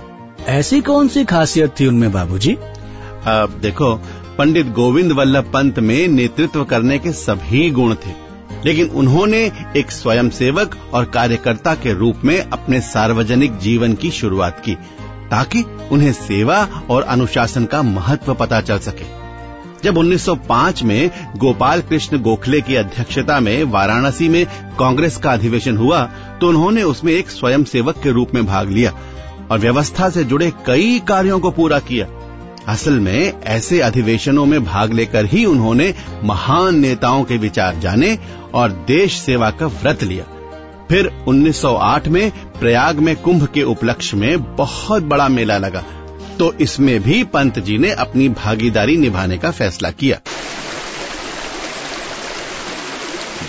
ऐसी 0.50 0.82
कौन 0.82 1.08
सी 1.08 1.26
खासियत 1.26 1.76
थी 1.80 1.88
उनमें 1.88 2.12
बाबूजी? 2.12 2.58
देखो 3.28 3.96
पंडित 4.38 4.68
गोविंद 4.68 5.12
वल्लभ 5.12 5.52
पंत 5.54 5.80
में 5.80 6.08
नेतृत्व 6.08 6.64
करने 6.64 6.98
के 7.00 7.12
सभी 7.12 7.70
गुण 7.70 7.96
थे। 7.96 8.12
लेकिन 8.66 8.90
उन्होंने 8.90 9.40
एक 9.78 9.92
स्वयंसेवक 9.92 10.78
और 10.94 11.06
कार्यकर्ता 11.06 11.74
के 11.76 11.94
रूप 11.94 12.22
में 12.24 12.38
अपने 12.40 12.80
सार्वजनिक 12.82 13.58
जीवन 13.58 13.94
की 13.94 14.12
शुरुआत 14.12 14.62
की, 14.66 14.76
ताकि 15.32 15.64
उन्हें 15.92 16.14
सेवा 16.14 16.84
और 16.90 17.04
अनुशासन 17.04 17.66
का 17.66 17.82
महत्व 17.82 18.34
पता 18.34 18.62
चल 18.62 18.80
सके। 18.80 19.06
जब 19.84 19.98
1905 19.98 20.84
में 20.84 21.10
गोपाल 21.38 21.82
कृष्ण 21.82 22.18
गोखले 22.20 22.62
की 22.62 22.76
अध्यक्षता 22.76 23.40
में 23.40 23.64
वाराणसी 23.64 24.30
में 24.30 24.46
कांग्रेस 24.80 25.18
का 25.18 25.32
अधिवेशन 25.32 25.78
हुआ 25.78 26.04
तो 26.42 26.48
उन्होंने 26.48 26.84
उसमें 26.84 27.14
एक 27.14 27.30
स्वयंसेवक 27.30 28.02
के 28.04 28.12
रूप 28.12 28.34
में 28.36 28.46
भाग 28.46 28.70
लिया 28.70 28.94
और 29.52 29.60
व्यवस्था 29.60 30.10
से 30.10 30.24
जुड़े 30.24 30.52
कई 30.66 31.00
कार्यों 31.08 31.40
को 31.40 31.52
पूरा 31.52 31.80
किया। 31.80 32.06
असल 32.68 33.00
में 33.00 33.42
ऐसे 33.44 33.80
अधिवेशनों 33.82 34.46
में 34.46 34.64
भाग 34.66 34.94
लेकर 34.94 35.26
ही 35.26 35.46
उन्होंने 35.46 35.94
महान 36.24 36.80
नेताओं 36.80 37.24
के 37.24 37.38
विचार 37.38 37.76
जाने 37.76 38.18
और 38.54 38.72
देश 38.88 39.18
सेवा 39.18 39.50
का 39.52 39.68
व्रत 39.68 40.04
लिया। 40.04 40.26
फिर 40.90 41.08
1908 41.28 42.08
में 42.08 42.32
प्रयाग 42.60 43.00
में 43.00 43.16
कुंभ 43.16 43.48
के 43.54 43.64
उपलक्ष्य 43.64 44.18
में 44.18 44.56
बहुत 44.56 45.04
बड़ा 45.04 45.28
मेला 45.28 45.58
लगा 45.58 45.84
तो 46.40 46.54
इसमें 46.54 47.00
भी 47.04 47.24
पंत 47.24 47.60
जी 47.60 47.78
ने 47.78 47.92
अपनी 47.92 48.30
भागीदारी 48.30 48.98
निभाने 48.98 49.38
का 49.38 49.52
फैसला 49.52 49.92
किया। 49.92 50.20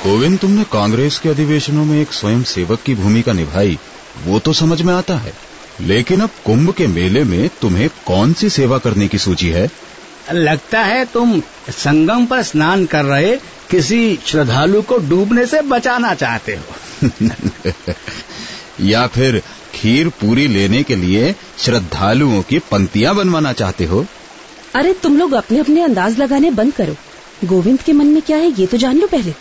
गोविंद, 0.04 0.38
तुमने 0.38 0.64
कांग्रेस 0.64 1.18
के 1.18 1.28
अधिवेशनों 1.28 1.84
में 1.84 2.00
एक 2.00 2.12
स्वयं 2.12 2.42
सेवक 2.42 2.82
की 2.82 2.94
भूमिका 2.94 3.32
निभाई, 3.32 3.78
वो 4.26 4.38
तो 4.38 4.52
समझ 4.52 4.82
में 4.82 4.94
आता 4.94 5.16
है। 5.16 5.32
लेकिन 5.80 6.20
अब 6.20 6.30
कुंभ 6.46 6.72
के 6.72 6.86
मेले 6.86 7.24
में 7.24 7.50
तुम्हें 7.60 7.90
कौन 8.06 8.32
सी 8.32 8.50
सेवा 8.50 8.78
करने 8.78 9.08
की 9.08 9.18
सूची 9.18 9.48
है? 9.48 9.70
लगता 10.32 10.80
है 10.80 11.04
तुम 11.04 11.42
संगम 11.70 12.26
पर 12.26 12.42
स्नान 12.42 12.86
कर 12.86 13.04
रहे 13.04 13.36
किसी 13.70 14.18
श्रद्धालु 14.26 14.82
को 14.82 14.98
डूबने 14.98 15.46
से 15.46 15.62
बचाना 15.62 16.14
चाहते 16.14 16.52
हो। 16.52 16.64
या 18.80 19.06
फिर 19.06 19.42
खीर 19.74 20.08
पूरी 20.08 20.48
लेने 20.48 20.82
के 20.82 20.96
लिए 20.96 21.34
श्रद्धालुओं 21.58 22.42
की 22.42 22.58
पंक्तियाँ 22.58 23.14
बनवाना 23.14 23.52
चाहते 23.52 23.84
हो? 23.84 24.06
अरे 24.74 24.92
तुम 24.92 25.18
लोग 25.18 25.32
अपने 25.32 25.58
अपने 25.58 25.82
अंदाज 25.82 26.18
लगाने 26.18 26.50
बंद 26.50 26.74
करो। 26.74 26.96
गोविंद 27.44 27.82
के 27.82 27.92
मन 27.92 28.06
में 28.06 28.22
क्या 28.22 28.36
है 28.36 28.60
ये 28.60 28.66
तो 28.66 28.76
जान 28.76 28.98
लो 28.98 29.06
पहले। 29.06 29.34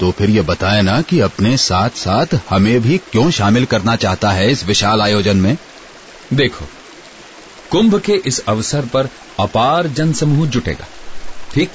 तो 0.00 0.10
फिर 0.10 0.30
ये 0.30 0.42
बताए 0.42 0.82
ना 0.82 1.00
कि 1.02 1.20
अपने 1.20 1.56
साथ 1.56 1.90
साथ 1.90 2.26
हमें 2.50 2.80
भी 2.80 2.98
क्यों 2.98 3.30
शामिल 3.30 3.64
करना 3.64 3.96
चाहता 3.96 4.30
है 4.30 4.50
इस 4.52 4.64
विशाल 4.64 5.02
आयोजन 5.02 5.36
में? 5.36 5.56
देखो, 6.32 6.64
कुंभ 7.70 8.00
के 8.00 8.12
इस 8.12 8.38
अवसर 8.48 8.86
पर 8.86 9.08
अपार 9.40 9.86
जनसमूह 9.86 10.46
जुटेगा, 10.48 10.86
ठीक? 11.54 11.70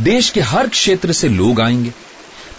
देश 0.00 0.30
के 0.30 0.40
हर 0.40 0.68
क्षेत्र 0.68 1.12
से 1.12 1.28
लोग 1.28 1.60
आएँगे। 1.60 1.92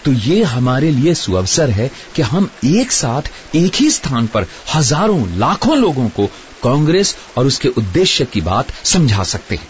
तो 0.04 0.12
ये 0.12 0.42
हमारे 0.42 0.90
लिए 0.90 1.14
सुअवसर 1.14 1.70
है 1.70 1.90
कि 2.14 2.22
हम 2.22 2.50
एक 2.64 2.92
साथ, 2.92 3.22
एक 3.54 3.74
ही 3.74 3.90
स्थान 3.90 4.26
पर 4.26 4.46
हज़ारों, 4.74 5.38
लाखों 5.38 5.76
लोगों 5.76 6.08
को 6.08 6.26
कांग्रेस 6.62 7.16
और 7.36 7.46
उसके 7.46 7.68
उद्देश्य 7.68 8.24
की 8.24 8.40
बात 8.40 8.72
समझा 8.84 9.24
सकते 9.24 9.56
हैं। 9.56 9.68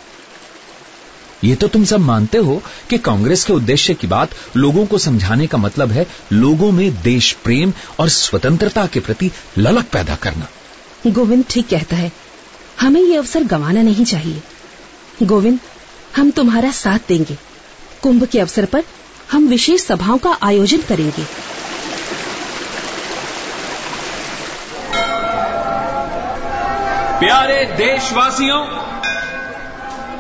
ये 1.45 1.55
तो 1.55 1.69
तुम 1.69 1.85
सब 1.85 2.01
मानते 2.01 2.39
हो 2.39 2.63
कि 2.91 2.99
कांग्रेस 2.99 3.45
के 3.45 3.53
उद्देश्य 3.53 3.95
की 3.95 4.07
बात 4.07 4.31
लोगों 4.57 4.87
को 4.87 4.99
समझाने 4.99 5.47
का 5.47 5.59
मतलब 5.59 5.91
है 5.91 6.07
लोगों 6.33 6.71
में 6.73 7.03
देश 7.03 7.33
प्रेम 7.45 7.73
और 7.99 8.09
स्वतंत्रता 8.09 8.87
के 8.87 9.01
प्रति 9.01 9.31
ललक 9.59 9.87
पैदा 9.93 10.15
करना। 10.15 10.47
गोविंद 11.07 11.45
ठीक 11.51 11.69
कहता 11.69 11.97
है 11.97 12.13
हमें 12.81 13.01
ये 13.01 13.17
अवसर 13.17 13.45
गंवाना 13.45 13.83
नहीं 13.83 14.05
चाहिए। 14.05 14.43
गोविंद 15.23 15.59
हम 16.17 16.31
तुम्हारा 16.31 16.71
साथ 16.71 17.09
देंगे। 17.09 17.37
कुंभ 18.03 18.25
के 18.25 18.41
अवसर 18.41 18.65
पर 18.65 18.85
हम 19.33 19.47
विशेष 19.47 19.85
सभाओं 19.85 20.19
का 20.19 20.39
आयोजन 20.43 20.83
करेंगे। 20.83 21.25
प्यारे 27.21 27.65
देशवासियों 27.65 28.65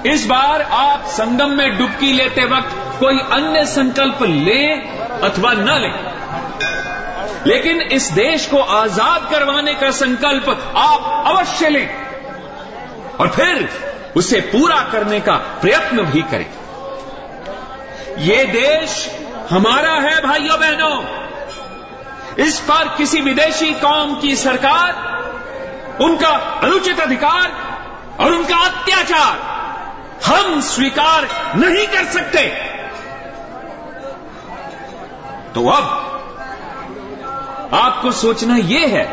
इस 0.06 0.26
बार 0.26 0.62
आप 0.62 1.04
संगम 1.06 1.50
में 1.50 1.78
डुबकी 1.78 2.12
लेते 2.12 2.44
वक्त 2.44 2.98
कोई 3.00 3.18
अन्य 3.18 3.64
संकल्प 3.66 4.22
ले 4.22 4.62
अथवा 5.28 5.52
न 5.52 5.78
ले। 5.78 5.90
लेकिन 7.50 7.80
इस 7.80 8.10
देश 8.10 8.46
को 8.46 8.58
आज़ाद 8.58 9.30
करवाने 9.30 9.74
का 9.74 9.90
संकल्प 9.90 10.48
आप 10.76 11.24
अवश्य 11.26 11.68
लें 11.68 11.88
और 13.20 13.28
फिर 13.28 13.68
उसे 14.16 14.40
पूरा 14.40 14.80
करने 14.92 15.20
का 15.20 15.36
प्रयत्न 15.36 16.02
भी 16.02 16.22
करें। 16.22 16.46
ये 18.18 18.44
देश 18.44 19.10
हमारा 19.50 19.92
है, 19.92 20.20
भाइयों 20.20 20.58
बहनों। 20.60 21.04
इस 22.44 22.60
पर 22.60 22.88
किसी 22.88 23.20
विदेशी 23.20 23.72
कौम 23.74 24.14
की 24.14 24.36
सरकार, 24.36 24.92
उनका 26.00 26.30
अनुचित 26.62 27.00
अधिकार 27.00 27.52
और 28.20 28.32
उनका 28.32 28.56
अत्याचार 28.56 29.55
हम 30.22 30.60
स्वीकार 30.62 31.28
नहीं 31.56 31.86
कर 31.86 32.04
सकते। 32.12 32.46
तो 35.54 35.68
अब 35.68 35.84
आपको 37.74 38.10
सोचना 38.12 38.56
यह 38.56 38.86
है 38.88 39.04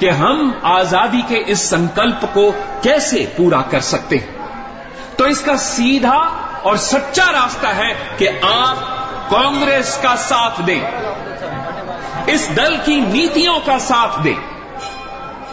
कि 0.00 0.08
हम 0.14 0.60
आज़ादी 0.66 1.22
के 1.22 1.36
इस 1.52 1.68
संकल्प 1.70 2.24
को 2.34 2.50
कैसे 2.84 3.24
पूरा 3.36 3.60
कर 3.70 3.80
सकते 3.82 4.16
हैं। 4.16 5.16
तो 5.16 5.26
इसका 5.26 5.56
सीधा 5.58 6.16
और 6.66 6.76
सच्चा 6.78 7.28
रास्ता 7.30 7.68
है 7.72 7.92
कि 8.18 8.26
आप 8.26 8.76
कांग्रेस 9.30 9.96
का 10.02 10.14
साथ 10.18 10.62
दें, 10.62 10.82
इस 12.28 12.48
दल 12.50 12.76
की 12.76 13.00
नीतियों 13.02 13.58
का 13.60 13.78
साथ 13.80 14.22
दें, 14.22 14.36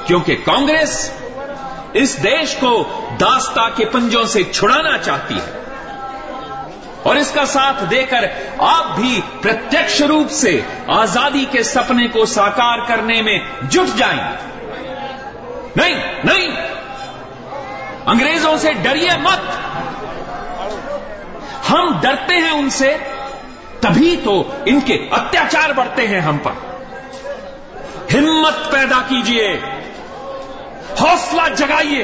क्योंकि 0.08 0.36
कांग्रेस 0.44 0.92
इस 1.96 2.20
देश 2.20 2.56
को 2.56 2.84
दास्ता 3.20 3.70
के 3.70 3.86
पंजों 3.86 4.26
से 4.26 4.44
छुड़ाना 4.44 4.98
चाहती 4.98 5.34
है। 5.34 5.62
और 7.06 7.18
इसका 7.18 7.46
साथ 7.46 7.74
देकर 7.74 8.30
आप 8.62 9.00
भी 9.00 9.22
प्रत्यक्ष 9.22 10.02
रूप 10.02 10.28
से 10.28 10.66
आज़ादी 10.90 11.46
के 11.46 11.64
सपने 11.64 12.08
को 12.08 12.26
साकार 12.26 12.86
करने 12.88 13.22
में 13.22 13.68
जुट 13.70 13.88
जाएँगे 13.88 14.52
नहीं 15.78 15.96
नहीं। 16.26 16.48
अंग्रेज़ों 18.08 18.58
से 18.58 18.74
डरिए 18.74 19.18
मत। 19.18 19.42
हम 21.68 22.02
डरते 22.02 22.36
हैं 22.36 22.52
उनसे, 22.52 22.90
तभी 23.84 24.16
तो 24.16 24.64
इनके 24.68 24.94
अत्याचार 24.94 25.74
बढ़ते 25.74 26.02
हैं 26.02 26.22
हम 26.22 26.38
पर। 26.38 26.72
हिम्मत 28.12 28.54
पैदा 28.54 29.00
कीजिए। 29.02 29.54
हौसला 31.00 31.48
जगाइए। 31.56 32.04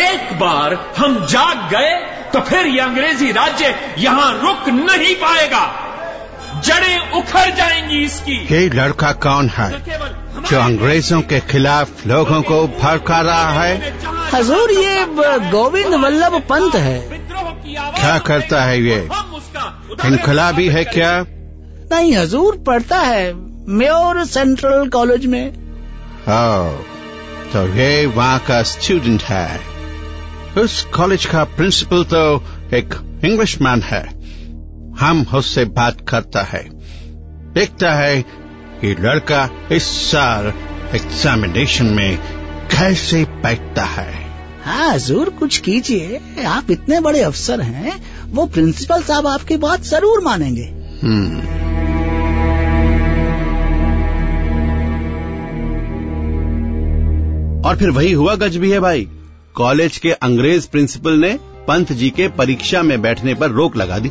एक 0.00 0.32
बार 0.40 0.74
हम 0.98 1.24
जाग 1.26 1.68
गए 1.70 1.94
तो 2.32 2.40
फिर 2.40 2.66
यह 2.66 2.84
अंग्रेज़ी 2.84 3.30
राज्य 3.32 3.74
यहाँ 3.98 4.32
रुक 4.34 4.68
नहीं 4.70 5.14
पाएगा। 5.16 5.64
जड़ें 6.60 7.12
उखड़ 7.12 7.50
जाएँगी 7.50 8.02
इसकी। 8.04 8.36
ये 8.46 8.68
लड़का 8.70 9.12
कौन 9.22 9.48
है 9.48 9.70
जो 10.42 10.60
अंग्रेज़ों 10.60 11.20
के 11.22 11.40
खिलाफ 11.50 12.06
लोगों 12.06 12.40
को 12.42 12.66
भड़का 12.78 13.20
रहा 13.20 13.50
है? 13.52 13.92
हजूर 14.34 14.70
ये 14.72 15.04
गोविंद 15.50 15.94
वल्लभ 15.94 16.40
पंत 16.50 16.74
है। 16.76 16.98
क्या 17.66 18.18
करता 18.18 18.62
है 18.62 18.80
ये? 18.80 18.98
इनकलाबी 20.04 20.68
है 20.68 20.84
क्या? 20.84 21.12
नहीं 21.92 22.14
हजूर 22.16 22.56
पढ़ता 22.66 22.98
है 22.98 23.32
म्योर 23.70 24.24
सेंट्रल 24.26 24.88
कॉलेज 24.88 25.26
में। 25.26 25.48
ओ, 25.48 26.91
तो 27.52 27.66
ये 27.68 28.06
वहाँ 28.06 28.38
का 28.38 28.62
स्टूडेंट 28.62 29.22
है। 29.22 29.60
उस 30.58 30.82
कॉलेज 30.94 31.24
का 31.24 31.44
प्रिंसिपल 31.44 32.04
तो 32.04 32.22
एक 32.74 32.94
इंग्लिश 33.24 33.60
मैन 33.62 33.82
है। 33.82 34.02
हम 35.00 35.26
उससे 35.34 35.64
बात 35.64 36.00
करता 36.08 36.42
है। 36.42 36.62
देखता 37.54 37.92
है 37.94 38.22
कि 38.80 38.94
लड़का 39.00 39.48
इस 39.72 39.82
साल 40.10 40.52
एग्जामिनेशन 40.94 41.86
में 41.86 42.16
कैसे 42.70 43.24
बैठता 43.24 43.84
है। 43.84 44.12
हाँ 44.64 44.92
हजूर 44.94 45.30
कुछ 45.30 45.58
कीजिए। 45.58 46.20
आप 46.46 46.70
इतने 46.70 47.00
बड़े 47.00 47.22
अफसर 47.22 47.60
हैं 47.60 48.00
वो 48.32 48.46
प्रिंसिपल 48.46 49.02
साहब 49.02 49.26
आपकी 49.26 49.56
बात 49.56 49.82
ज़रूर 49.82 50.20
मानेंगे। 50.20 50.64
हम्म। 51.02 51.61
और 57.64 57.76
फिर 57.76 57.90
वही 57.90 58.12
हुआ 58.12 58.34
गज 58.34 58.56
भी 58.56 58.70
है 58.70 58.80
भाई। 58.80 59.08
कॉलेज 59.54 59.98
के 59.98 60.12
अंग्रेज़ 60.12 60.68
प्रिंसिपल 60.68 61.12
ने 61.12 61.38
पंत 61.68 61.92
जी 61.92 62.10
के 62.10 62.28
परीक्षा 62.28 62.82
में 62.82 63.02
बैठने 63.02 63.34
पर 63.34 63.50
रोक 63.50 63.76
लगा 63.76 63.98
दी। 63.98 64.08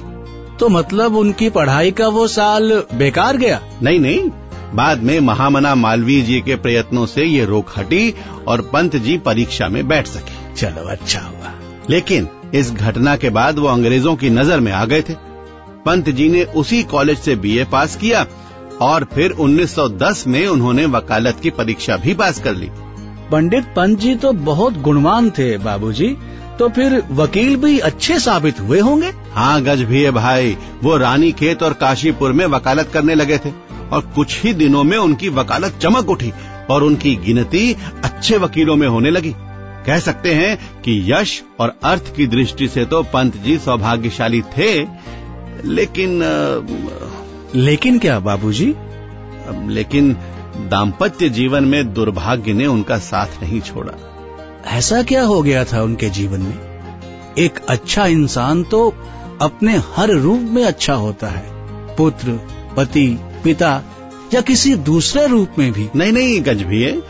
तो 0.59 0.69
मतलब 0.69 1.15
उनकी 1.15 1.49
पढ़ाई 1.49 1.91
का 1.91 2.07
वो 2.07 2.27
साल 2.27 2.83
बेकार 2.93 3.37
गया? 3.37 3.61
नहीं 3.83 3.99
नहीं। 3.99 4.29
बाद 4.73 5.03
में 5.03 5.19
महामना 5.19 5.75
मालवीय 5.75 6.21
जी 6.21 6.41
के 6.41 6.55
प्रयत्नों 6.55 7.05
से 7.05 7.25
ये 7.25 7.45
रोक 7.45 7.65
हटी 7.77 8.15
और 8.47 8.61
पंत 8.61 8.95
जी 8.95 9.17
परीक्षा 9.17 9.67
में 9.67 9.87
बैठ 9.87 10.07
सके। 10.07 10.55
चलो 10.55 10.87
अच्छा 10.87 11.19
हुआ। 11.19 11.53
लेकिन 11.89 12.27
इस 12.53 12.71
घटना 12.71 13.15
के 13.15 13.29
बाद 13.29 13.59
वो 13.59 13.67
अंग्रेज़ों 13.67 14.15
की 14.15 14.29
नज़र 14.29 14.59
में 14.59 14.71
आ 14.71 14.85
गए 14.85 15.01
थे। 15.01 15.13
पंत 15.85 16.09
जी 16.09 16.29
ने 16.29 16.43
उसी 16.43 16.83
कॉलेज 16.83 17.17
से 17.17 17.35
बीए 17.35 17.63
पास 17.63 17.95
किया 17.95 18.25
और 18.81 19.07
फिर 19.15 19.31
1910 19.31 20.27
में 20.27 20.47
उन्होंने 20.47 20.85
वकालत 20.85 21.39
की 21.43 21.49
परीक्षा 21.49 21.97
भी 21.97 22.13
पास 22.13 22.39
कर 22.39 22.55
ली। 22.55 22.69
पंडित 23.31 23.65
पंत 23.75 23.99
जी 23.99 24.15
तो 24.15 24.31
बहुत 24.43 24.77
गुणवान 24.81 25.29
थे 25.29 25.57
बाबूजी। 25.57 26.07
तो 26.59 26.67
फिर 26.69 27.01
वकील 27.11 27.55
भी 27.55 27.77
अच्छे 27.79 28.19
साबित 28.19 28.59
हुए 28.59 28.79
होंगे? 28.79 29.11
हाँ 29.33 29.61
गज 29.61 29.81
भी 29.81 30.01
है 30.03 30.11
भाई। 30.11 30.57
वो 30.83 30.97
रानी 30.97 31.31
खेत 31.31 31.63
और 31.63 31.73
काशीपुर 31.73 32.31
में 32.31 32.45
वकालत 32.47 32.89
करने 32.93 33.15
लगे 33.15 33.37
थे। 33.37 33.51
और 33.91 34.01
कुछ 34.15 34.43
ही 34.43 34.53
दिनों 34.53 34.83
में 34.83 34.97
उनकी 34.97 35.29
वकालत 35.29 35.77
चमक 35.81 36.09
उठी 36.09 36.31
और 36.69 36.83
उनकी 36.83 37.15
गिनती 37.15 37.73
अच्छे 38.03 38.37
वकीलों 38.37 38.75
में 38.75 38.87
होने 38.87 39.09
लगी। 39.09 39.33
कह 39.85 39.99
सकते 39.99 40.33
हैं 40.33 40.57
कि 40.81 41.01
यश 41.07 41.41
और 41.59 41.73
अर्थ 41.83 42.15
की 42.15 42.27
दृष्टि 42.27 42.67
से 42.67 42.85
तो 42.85 43.01
पंत 43.03 43.37
जी 43.37 43.57
सौभाग्यशाली 43.57 44.41
थे 44.57 44.71
लेकिन 45.65 46.19
लेकिन 47.55 47.97
क्या 47.99 48.19
बाबूजी? 48.19 48.73
लेकिन 49.67 50.15
दाम्पत्य 50.57 51.29
जीवन 51.29 51.63
में 51.63 51.93
दुर्भाग्य 51.93 52.53
ने 52.53 52.65
उनका 52.65 52.97
साथ 52.97 53.41
नहीं 53.41 53.61
छोड़ा। 53.61 53.93
ऐसा 54.67 55.03
क्या 55.03 55.23
हो 55.23 55.41
गया 55.41 55.63
था 55.63 55.83
उनके 55.83 56.09
जीवन 56.09 56.41
में? 56.41 56.59
एक 57.37 57.59
अच्छा 57.69 58.05
इंसान 58.05 58.63
तो 58.63 58.93
अपने 59.41 59.77
हर 59.95 60.09
रूप 60.09 60.39
में 60.39 60.63
अच्छा 60.65 60.93
होता 60.93 61.27
है। 61.27 61.43
पुत्र 61.95 62.39
पति 62.77 63.19
पिता 63.43 63.81
या 64.33 64.41
किसी 64.41 64.75
दूसरे 64.75 65.27
रूप 65.27 65.49
में 65.59 65.71
भी। 65.71 65.89
नहीं 65.95 66.11
नहीं 66.11 66.41
गज 66.41 66.61
भी 66.61 66.83
है 66.83 67.01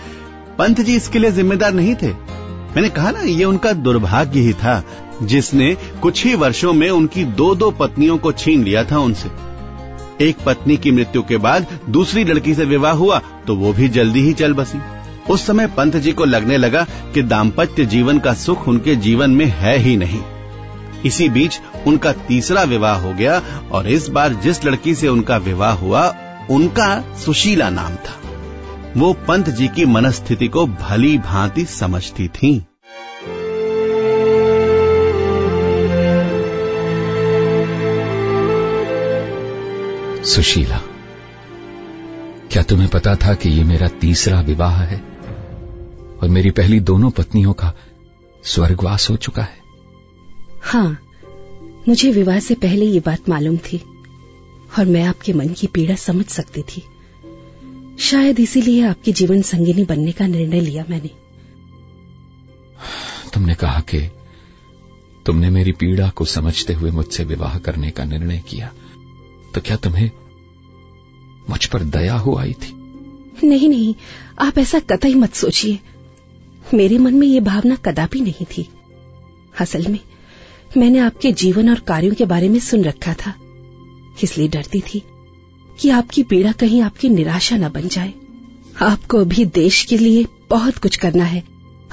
पंत 0.57 0.81
जी 0.81 0.95
इसके 0.95 1.19
लिए 1.19 1.31
जिम्मेदार 1.31 1.73
नहीं 1.73 1.95
थे। 1.95 2.13
मैंने 2.75 2.89
कहा 2.89 3.11
ना 3.11 3.19
ये 3.19 3.43
उनका 3.43 3.73
दुर्भाग्य 3.73 4.39
ही 4.39 4.53
था 4.53 4.83
जिसने 5.23 5.77
कुछ 6.01 6.25
ही 6.25 6.35
वर्षों 6.35 6.73
में 6.73 6.89
उनकी 6.89 7.23
दो 7.23 7.55
दो 7.55 7.71
पत्नियों 7.71 8.17
को 8.17 8.31
छीन 8.31 8.63
लिया 8.63 8.83
था 8.83 8.99
उनसे। 8.99 9.29
एक 10.21 10.37
पत्नी 10.45 10.77
की 10.77 10.91
मृत्यु 10.91 11.21
के 11.21 11.37
बाद 11.37 11.67
दूसरी 11.89 12.23
लड़की 12.23 12.53
से 12.53 12.65
विवाह 12.65 12.93
हुआ 12.93 13.21
तो 13.47 13.55
वो 13.55 13.73
भी 13.73 13.89
जल्दी 13.89 14.21
ही 14.21 14.33
चल 14.33 14.53
बसी। 14.53 14.79
उस 15.29 15.45
समय 15.47 15.67
पंत 15.67 15.95
जी 15.95 16.11
को 16.11 16.25
लगने 16.25 16.57
लगा 16.57 16.85
कि 17.13 17.21
दाम्पत्य 17.21 17.85
जीवन 17.85 18.19
का 18.19 18.33
सुख 18.33 18.67
उनके 18.67 18.95
जीवन 18.95 19.31
में 19.31 19.45
है 19.45 19.77
ही 19.77 19.95
नहीं। 19.97 20.21
इसी 21.05 21.29
बीच 21.29 21.59
उनका 21.87 22.11
तीसरा 22.11 22.63
विवाह 22.63 22.97
हो 22.97 23.13
गया 23.13 23.41
और 23.71 23.87
इस 23.87 24.07
बार 24.09 24.33
जिस 24.33 24.65
लड़की 24.65 24.95
से 24.95 25.07
उनका 25.07 25.37
विवाह 25.37 25.73
हुआ, 25.73 26.15
उनका 26.49 27.15
सुशीला 27.17 27.69
नाम 27.69 27.95
था। 27.95 28.19
वो 28.97 29.13
पंत 29.27 29.49
जी 29.49 29.67
की 29.67 29.85
मनस्थिति 29.85 30.47
को 30.47 30.65
भली 30.67 31.17
भांति 31.17 31.65
समझती 31.65 32.27
थीं। 32.27 32.70
सुशीला 40.25 40.81
क्या 42.51 42.63
तुम्हें 42.63 42.89
पता 42.89 43.15
था 43.15 43.33
कि 43.33 43.49
ये 43.49 43.63
मेरा 43.63 43.87
तीसरा 43.87 44.41
विवाह 44.41 44.81
है? 44.83 44.97
और 46.21 46.29
मेरी 46.29 46.51
पहली 46.51 46.79
दोनों 46.79 47.09
पत्नियों 47.11 47.53
का 47.53 47.73
स्वर्गवास 48.43 49.09
हो 49.09 49.15
चुका 49.15 49.41
है। 49.41 49.57
हाँ 50.63 50.99
मुझे 51.87 52.11
विवाह 52.11 52.39
से 52.39 52.55
पहले 52.55 52.85
ये 52.85 52.99
बात 52.99 53.29
मालूम 53.29 53.57
थी 53.57 53.77
और 54.79 54.85
मैं 54.85 55.03
आपके 55.03 55.33
मन 55.33 55.49
की 55.49 55.67
पीड़ा 55.67 55.95
समझ 55.95 56.25
सकती 56.25 56.61
थी। 56.61 56.83
शायद 57.99 58.39
इसीलिए 58.39 58.85
आपकी 58.85 59.11
जीवन 59.11 59.41
संगिनी 59.41 59.83
बनने 59.83 60.11
का 60.11 60.27
निर्णय 60.27 60.59
लिया 60.59 60.85
मैंने। 60.89 61.09
तुमने 63.33 63.55
कहा 63.55 63.79
कि 63.79 64.11
तुमने 65.25 65.49
मेरी 65.49 65.71
पीड़ा 65.71 66.09
को 66.09 66.25
समझते 66.25 66.73
हुए 66.73 66.91
मुझसे 66.91 67.23
विवाह 67.23 67.57
करने 67.57 67.91
का 67.91 68.03
निर्णय 68.03 68.43
किया। 68.49 68.71
तो 69.55 69.61
क्या 69.61 69.75
तुम्हें 69.75 70.11
मुझ 71.49 71.65
पर 71.65 71.83
दया 71.83 72.15
हो 72.15 72.35
आई 72.35 72.53
थी? 72.53 72.73
नहीं 73.47 73.69
नहीं, 73.69 73.95
आप 74.39 74.57
ऐसा 74.57 74.79
कतई 74.79 75.13
मत 75.13 75.33
सोचिए। 75.33 75.79
मेरे 76.73 76.97
मन 76.97 77.13
में 77.13 77.27
ये 77.27 77.39
भावना 77.39 77.75
कदापि 77.75 78.21
नहीं 78.21 78.45
थी। 78.45 78.69
असल 79.59 79.87
में, 79.87 79.99
मैंने 80.77 80.99
आपके 80.99 81.31
जीवन 81.31 81.69
और 81.69 81.79
कार्यों 81.79 82.13
के 82.13 82.25
बारे 82.25 82.49
में 82.49 82.59
सुन 82.59 82.83
रखा 82.83 83.13
था। 83.13 83.33
इसलिए 84.23 84.47
डरती 84.47 84.81
थी 84.81 85.03
कि 85.79 85.89
आपकी 85.89 86.23
पीड़ा 86.23 86.51
कहीं 86.51 86.81
आपकी 86.81 87.09
निराशा 87.09 87.57
न 87.57 87.69
बन 87.69 87.87
जाए। 87.87 88.13
आपको 88.81 89.17
अभी 89.17 89.45
देश 89.45 89.85
के 89.85 89.97
लिए 89.97 90.25
बहुत 90.49 90.77
कुछ 90.77 90.97
करना 90.97 91.23
है। 91.23 91.43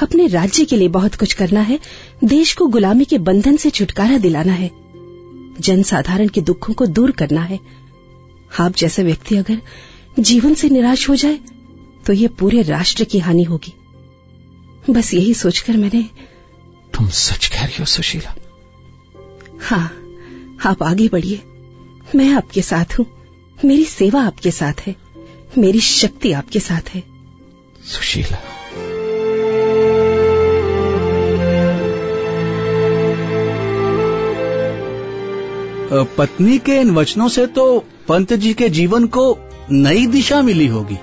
अपने 0.03 0.27
राज्य 0.27 0.64
के 0.64 0.77
लिए 0.77 0.88
बहुत 0.88 1.14
कुछ 1.14 1.33
करना 1.33 1.61
है। 1.61 1.79
देश 2.25 2.55
को 2.55 2.66
गुलामी 2.66 3.05
के 3.05 3.18
बंधन 3.18 3.57
से 3.57 3.71
छुटकारा 3.71 4.18
दिलाना 4.18 4.53
है। 4.53 4.71
जनसाधारण 5.61 6.29
के 6.29 6.40
दुखों 6.40 6.75
को 6.75 6.87
दूर 6.87 7.11
करना 7.11 7.40
है। 7.40 7.61
आप 8.61 8.75
जैसे 8.77 9.03
व्यक्ति 9.03 9.37
अगर 9.37 9.61
जीवन 10.18 10.55
से 10.55 10.68
निराश 10.68 11.09
हो 11.09 11.16
जाए 11.16 11.38
तो 12.07 12.12
ये 12.12 12.29
पूरे 12.29 12.62
राष्ट्र 12.62 13.05
की 13.05 13.18
हानि 13.18 13.42
होगी। 13.42 13.75
बस 14.90 15.14
यही 15.14 15.35
सोचकर 15.35 15.77
मैंने 15.77 16.03
तुम 16.94 17.09
सच 17.09 17.47
कह 17.47 17.64
रही 17.64 17.77
हो 17.79 17.85
सुशीला। 17.85 18.35
हाँ 19.61 19.85
आप 20.66 20.83
आगे 20.83 21.09
बढ़िए। 21.09 21.42
मैं 22.14 22.33
आपके 22.33 22.62
साथ 22.62 22.99
हूँ। 22.99 23.07
मेरी 23.64 23.85
सेवा 23.85 24.23
आपके 24.23 24.51
साथ 24.51 24.81
है। 24.87 24.94
मेरी 25.59 25.81
शक्ति 25.81 26.33
आपके 26.33 26.61
साथ 26.61 26.88
है। 26.94 27.03
सुशीला। 27.87 28.38
पत्नी 35.92 36.59
के 36.59 36.74
इन 36.77 36.90
वचनों 36.90 37.29
से 37.29 37.46
तो 37.48 37.66
पंत 38.09 38.33
जी 38.33 38.53
के 38.55 38.68
जीवन 38.68 39.07
को 39.07 39.27
नई 39.72 40.07
दिशा 40.07 40.40
मिली 40.42 40.66
होगी। 40.66 40.96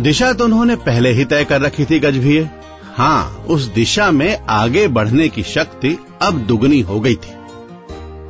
दिशा 0.00 0.32
तो 0.32 0.44
उन्होंने 0.44 0.76
पहले 0.78 1.12
ही 1.12 1.24
तय 1.24 1.44
कर 1.44 1.60
रखी 1.60 1.84
थी 1.84 1.98
गजभिये 1.98 2.48
हाँ 2.96 3.46
उस 3.50 3.62
दिशा 3.64 4.10
में 4.10 4.38
आगे 4.50 4.86
बढ़ने 4.88 5.28
की 5.28 5.42
शक्ति 5.42 5.96
अब 6.22 6.38
दुगनी 6.38 6.80
हो 6.80 7.00
गई 7.00 7.14
थी। 7.14 7.34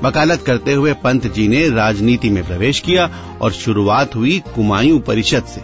वकालत 0.03 0.43
करते 0.43 0.73
हुए 0.73 0.93
पंत 0.93 1.27
जी 1.27 1.49
ने 1.49 1.69
राजनीति 1.69 2.31
में 2.31 2.43
प्रवेश 2.47 2.81
किया 2.81 3.11
और 3.41 3.53
शुरुआत 3.53 4.15
हुई 4.15 4.39
कुमायूं 4.55 5.01
परिषद 5.01 5.45
से। 5.45 5.61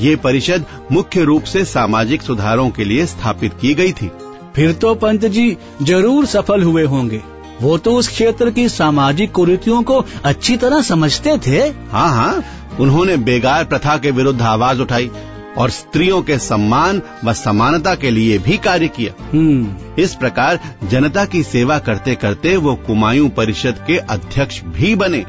ये 0.00 0.14
परिषद 0.16 0.64
मुख्य 0.92 1.24
रूप 1.24 1.44
से 1.44 1.64
सामाजिक 1.64 2.22
सुधारों 2.22 2.68
के 2.70 2.84
लिए 2.84 3.06
स्थापित 3.06 3.52
की 3.60 3.74
गई 3.74 3.92
थी। 3.92 4.10
फिर 4.56 4.72
तो 4.72 4.94
पंत 4.94 5.24
जी 5.26 5.56
ज़रूर 5.82 6.26
सफल 6.26 6.62
हुए 6.62 6.84
होंगे। 6.84 7.22
वो 7.62 7.78
तो 7.78 7.92
उस 7.92 8.08
क्षेत्र 8.08 8.50
की 8.50 8.68
सामाजिक 8.68 9.32
कुरीतियों 9.32 9.82
को 9.82 10.04
अच्छी 10.24 10.56
तरह 10.56 10.82
समझते 10.82 11.38
थे। 11.46 11.58
हाँ 11.92 12.08
हाँ। 12.08 12.44
उन्होंने 12.80 13.16
बेगार 13.16 13.64
प्रथा 13.64 13.96
के 13.96 14.10
विरुद्ध 14.10 14.42
आवाज़ 14.42 14.80
उठाई 14.80 15.10
और 15.58 15.70
स्त्रियों 15.70 16.22
के 16.22 16.38
सम्मान 16.38 17.02
व 17.24 17.32
समानता 17.32 17.94
के 17.94 18.10
लिए 18.10 18.38
भी 18.38 18.56
कार्य 18.56 18.88
किया। 18.88 19.12
हम्म। 19.32 19.76
इस 20.02 20.14
प्रकार 20.14 20.60
जनता 20.84 21.24
की 21.24 21.42
सेवा 21.42 21.78
करते 21.78 22.14
करते 22.14 22.56
वो 22.56 22.74
कुमायूं 22.74 23.28
परिषद 23.28 23.84
के 23.86 23.96
अध्यक्ष 23.96 24.62
भी 24.62 24.94
बने 24.94 25.24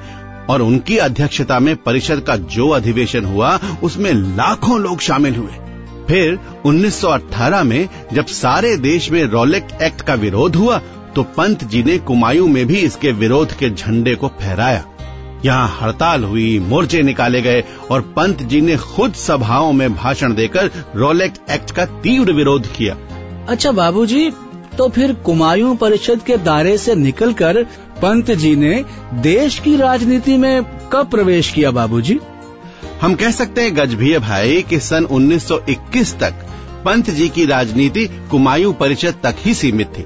और 0.50 0.62
उनकी 0.62 0.98
अध्यक्षता 0.98 1.60
में 1.60 1.76
परिषद 1.76 2.20
का 2.20 2.36
जो 2.36 2.70
अधिवेशन 2.70 3.26
हुआ 3.26 3.60
उसमें 3.84 4.13
लाखों 4.13 4.80
लोग 4.80 5.00
शामिल 5.00 5.36
हुए। 5.36 5.52
फिर 6.08 6.39
1918 6.65 7.63
में 7.63 7.89
जब 8.13 8.26
सारे 8.26 8.78
देश 8.78 9.12
में 9.12 9.24
रोलेक्ट 9.24 9.82
एक्ट 9.82 10.02
का 10.02 10.13
विरोध 10.13 10.56
हुआ 10.56 10.82
तो 11.15 11.24
पंत 11.38 11.63
जी 11.63 11.84
ने 11.84 11.98
कुमायूं 11.98 12.48
में 12.48 12.65
भी 12.67 12.78
इसके 12.78 13.12
विरोध 13.12 13.54
के 13.54 13.69
झंडे 13.69 14.15
को 14.15 14.28
फहराया। 14.39 14.86
यहाँ 15.45 15.78
हड़ताल 15.82 16.24
हुई 16.24 16.60
मोर्चे 16.60 17.02
निकाले 17.02 17.41
गए 17.41 17.63
और 17.91 18.02
पंत 18.15 18.41
जी 18.43 18.62
ने 18.62 18.76
खुद 18.78 19.13
सभाओं 19.13 19.72
में 19.74 19.93
भाषण 19.95 20.34
देकर 20.36 20.72
रोलेक्ट 20.95 21.52
एक्ट 21.52 21.72
का 21.72 21.86
तीव्र 22.02 22.34
विरोध 22.34 22.67
किया। 22.67 22.98
अच्छा 23.50 23.72
बाबूजी 23.72 24.30
तो 24.78 24.88
फिर 24.89 25.13
कुमायूं 25.26 25.76
परिषद 25.76 26.22
के 26.22 26.38
दायरे 26.38 26.78
से 26.78 26.95
निकलकर 26.95 27.63
पंत 28.02 28.32
जी 28.32 28.56
ने 28.56 28.84
देश 29.13 29.60
की 29.60 29.76
राजनीति 29.76 30.38
में 30.38 30.63
कब 30.93 31.10
प्रवेश 31.12 31.52
किया 31.52 31.72
बाबूजी? 31.72 32.19
हम 33.02 33.15
कह 33.15 33.32
सकते 33.32 33.62
हैं 33.62 33.76
गजभिय 33.78 34.19
भाई 34.19 34.62
कि 34.62 34.80
सन 34.80 35.06
1921 35.06 36.13
तक 36.19 36.45
पंत 36.86 37.10
जी 37.10 37.30
की 37.30 37.45
राजनीति 37.45 38.06
कुमायूं 38.32 38.74
परिषद 38.74 39.15
तक 39.24 39.36
ही 39.39 39.54
सीमित 39.54 39.88
थी। 39.88 40.06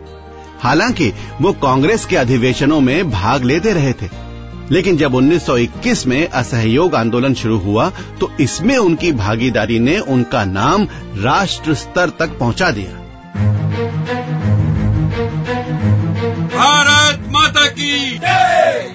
हालाँकि 0.63 1.11
वो 1.41 1.53
कांग्रेस 1.53 2.05
के 2.05 2.15
अधिवेशनों 2.15 2.79
में 2.81 3.09
भाग 3.11 3.43
लेते 3.43 3.73
रहे 3.73 3.93
थे। 3.93 4.09
लेकिन 4.71 4.97
जब 4.97 5.15
1921 5.15 6.05
में 6.07 6.27
असहयोग 6.27 6.95
आंदोलन 6.95 7.33
शुरू 7.33 7.57
हुआ 7.59 7.89
तो 8.19 8.31
इसमें 8.39 8.77
उनकी 8.77 9.11
भागीदारी 9.13 9.79
ने 9.79 9.97
उनका 10.09 10.43
नाम 10.45 10.87
राष्ट्र 11.23 11.73
स्तर 11.73 12.09
तक 12.19 12.37
पहुँचा 12.39 12.69
दिया। 12.71 13.01
भारत 16.49 17.27
माता 17.29 17.65
की 17.69 18.17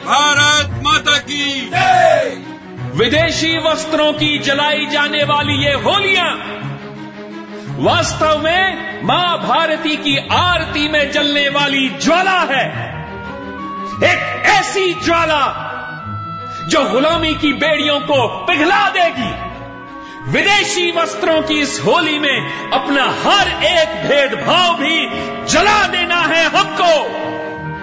भारत 0.04 0.80
माता 0.84 1.16
की 1.20 1.70
विदेशी 2.98 3.56
वस्त्रों 3.58 4.12
की 4.12 4.38
जलाई 4.38 4.86
जाने 4.86 5.24
वाली 5.24 5.64
ये 5.64 5.72
होलियाँ 5.80 6.30
वास्तव 7.78 8.38
में 8.38 9.00
माँ 9.04 9.38
भारती 9.38 9.96
की 9.96 10.16
आरती 10.32 10.88
में 10.88 11.12
जलने 11.12 11.48
वाली 11.48 11.88
ज्वाला 11.88 12.38
है। 12.50 12.64
एक 14.04 14.46
ऐसी 14.46 14.94
ज्वाला 14.94 15.44
जो 16.68 16.84
गुलामी 16.84 17.34
की 17.34 17.52
बेड़ियों 17.52 18.00
को 18.00 18.46
पिघला 18.46 18.88
देगी। 18.90 19.30
विदेशी 20.30 20.90
वस्त्रों 20.90 21.42
की 21.42 21.54
इस 21.54 21.82
होली 21.86 22.18
में 22.18 22.70
अपना 22.70 23.04
हर 23.04 23.64
एक 23.64 23.88
भेदभाव 24.08 24.74
भी 24.74 25.06
जला 25.52 25.86
देना 25.86 26.20
है 26.20 26.44
हमको। 26.44 27.08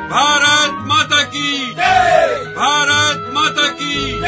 भारत 0.10 0.72
माता 0.82 1.24
की 1.24 1.72
भारत 2.52 3.32
माता 3.34 3.68
की 3.68 4.20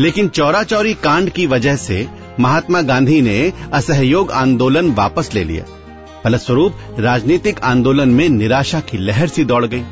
लेकिन 0.00 0.28
चौरा 0.28 0.62
चौरी 0.62 0.94
कांड 0.94 1.30
की 1.30 1.46
वजह 1.46 1.76
से 1.76 2.08
महात्मा 2.40 2.82
गांधी 2.82 3.20
ने 3.22 3.52
असहयोग 3.72 4.30
आंदोलन 4.30 4.90
वापस 4.90 5.30
ले 5.34 5.44
लिया। 5.44 5.64
फलस्वरूप, 6.24 6.74
राजनीतिक 6.98 7.60
आंदोलन 7.60 8.08
में 8.08 8.28
निराशा 8.28 8.80
की 8.80 8.98
लहर 8.98 9.28
सी 9.28 9.44
दौड़ 9.44 9.66
गई। 9.66 9.82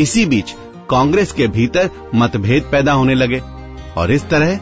इसी 0.00 0.26
बीच, 0.26 0.54
कांग्रेस 0.90 1.32
के 1.32 1.46
भीतर 1.48 1.90
मतभेद 2.14 2.62
पैदा 2.62 2.92
होने 2.92 3.14
लगे 3.14 3.42
और 3.96 4.12
इस 4.12 4.28
तरह 4.28 4.56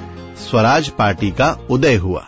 स्वराज 0.50 0.88
पार्टी 0.88 1.30
का 1.30 1.66
उदय 1.70 1.94
हुआ। 1.94 2.24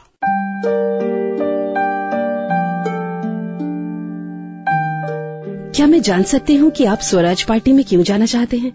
क्या 5.75 5.87
मैं 5.87 6.03
जान 6.03 6.23
सकती 6.23 6.57
हूँ 6.57 6.71
कि 6.71 6.85
आप 6.85 6.99
स्वराज 6.99 7.43
पार्टी 7.43 7.73
में 7.73 7.85
क्यों 7.85 8.03
जाना 8.03 8.27
चाहते 8.27 8.57
हैं? 8.57 8.73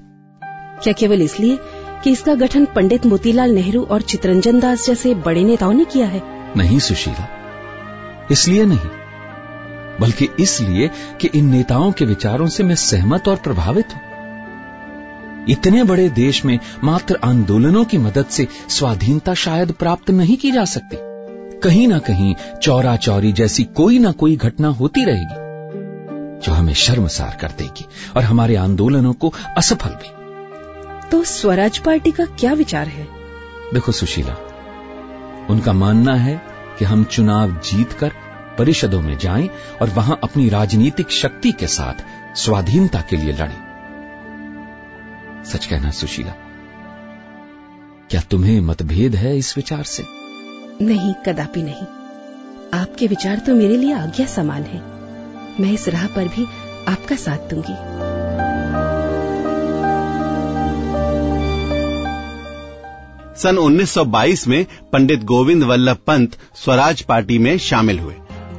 क्या 0.83 0.93
केवल 0.93 1.21
इसलिए 1.21 1.57
कि 2.03 2.11
इसका 2.11 2.33
गठन 2.35 2.65
पंडित 2.65 3.05
मोतीलाल 3.05 3.51
नेहरू 3.51 3.83
और 3.83 4.01
चितरंजन 4.01 4.59
दास 4.59 4.85
जैसे 4.87 5.13
बड़े 5.15 5.43
नेताओं 5.43 5.73
ने 5.73 5.85
किया 5.85 6.07
है। 6.07 6.21
नहीं, 6.57 6.79
सुशीला। 6.79 7.27
इसलिए 8.31 8.65
नहीं, 8.65 8.89
बल्कि 10.01 10.29
इसलिए 10.39 10.89
कि 11.21 11.29
इन 11.35 11.45
नेताओं 11.45 11.91
के 11.91 12.05
विचारों 12.05 12.47
से 12.47 12.63
मैं 12.63 12.75
सहमत 12.75 13.27
और 13.27 13.35
प्रभावित 13.35 13.93
हूँ। 13.93 14.01
इतने 15.49 15.83
बड़े 15.83 16.09
देश 16.09 16.43
में 16.45 16.59
मात्र 16.83 17.19
आंदोलनों 17.23 17.83
की 17.85 17.97
मदद 17.97 18.25
से 18.25 18.47
स्वाधीनता 18.69 19.33
शायद 19.33 19.71
प्राप्त 19.71 20.09
नहीं 20.11 20.37
की 20.37 20.51
जा 20.51 20.65
सकती। 20.65 20.97
कहीं 21.59 21.87
ना 21.87 21.99
कहीं 21.99 22.33
चौरा 22.63 22.95
चौरी 22.95 23.31
जैसी 23.31 23.63
कोई 23.63 23.99
ना 23.99 24.11
कोई 24.11 24.35
घटना 24.35 24.67
होती 24.67 25.03
रहेगी, 25.05 25.43
जो 26.45 26.51
हमें 26.51 26.73
शर्मसार 26.73 27.37
कर 27.41 27.47
देगी 27.47 27.85
और 28.15 28.23
हमारे 28.23 28.55
आंदोलनों 28.55 29.13
को 29.13 29.33
असफल 29.57 29.89
भी 29.89 30.14
तो 31.11 31.23
स्वराज 31.23 31.77
पार्टी 31.77 32.11
का 32.11 32.25
क्या 32.25 32.53
विचार 32.53 32.87
है? 32.87 33.07
देखो 33.73 33.91
सुशीला 33.91 34.33
उनका 35.49 35.73
मानना 35.73 36.13
है 36.15 36.41
कि 36.79 36.85
हम 36.85 37.03
चुनाव 37.03 37.51
जीतकर 37.51 38.11
परिषदों 38.57 39.01
में 39.01 39.17
जाएँ 39.17 39.49
और 39.81 39.89
वहाँ 39.89 40.19
अपनी 40.23 40.49
राजनीतिक 40.49 41.11
शक्ति 41.11 41.51
के 41.51 41.67
साथ 41.67 42.03
स्वाधीनता 42.37 43.01
के 43.01 43.17
लिए 43.17 43.33
लड़ें। 43.33 43.63
सच 45.45 45.65
कहना 45.65 45.91
सुशीला 45.91 46.33
क्या 48.09 48.21
तुम्हें 48.21 48.61
मतभेद 48.61 49.15
है 49.15 49.37
इस 49.37 49.57
विचार 49.57 49.83
से? 49.83 50.03
नहीं 50.81 51.13
कदापि 51.25 51.61
नहीं। 51.61 51.85
आपके 52.79 53.07
विचार 53.07 53.39
तो 53.39 53.55
मेरे 53.55 53.77
लिए 53.77 53.93
आज्ञा 53.93 54.25
समान 54.25 54.63
है। 54.63 54.79
मैं 55.61 55.71
इस 55.71 55.87
राह 55.89 56.07
पर 56.07 56.27
भी 56.27 56.45
आपका 56.87 57.15
साथ 57.15 57.49
दूँगी। 57.49 57.73
सन 63.37 63.57
1922 63.57 64.47
में 64.47 64.65
पंडित 64.93 65.23
गोविंद 65.23 65.63
वल्लभ 65.63 65.97
पंत 66.07 66.37
स्वराज 66.55 67.01
पार्टी 67.01 67.37
में 67.37 67.57
शामिल 67.57 67.99
हुए 67.99 68.13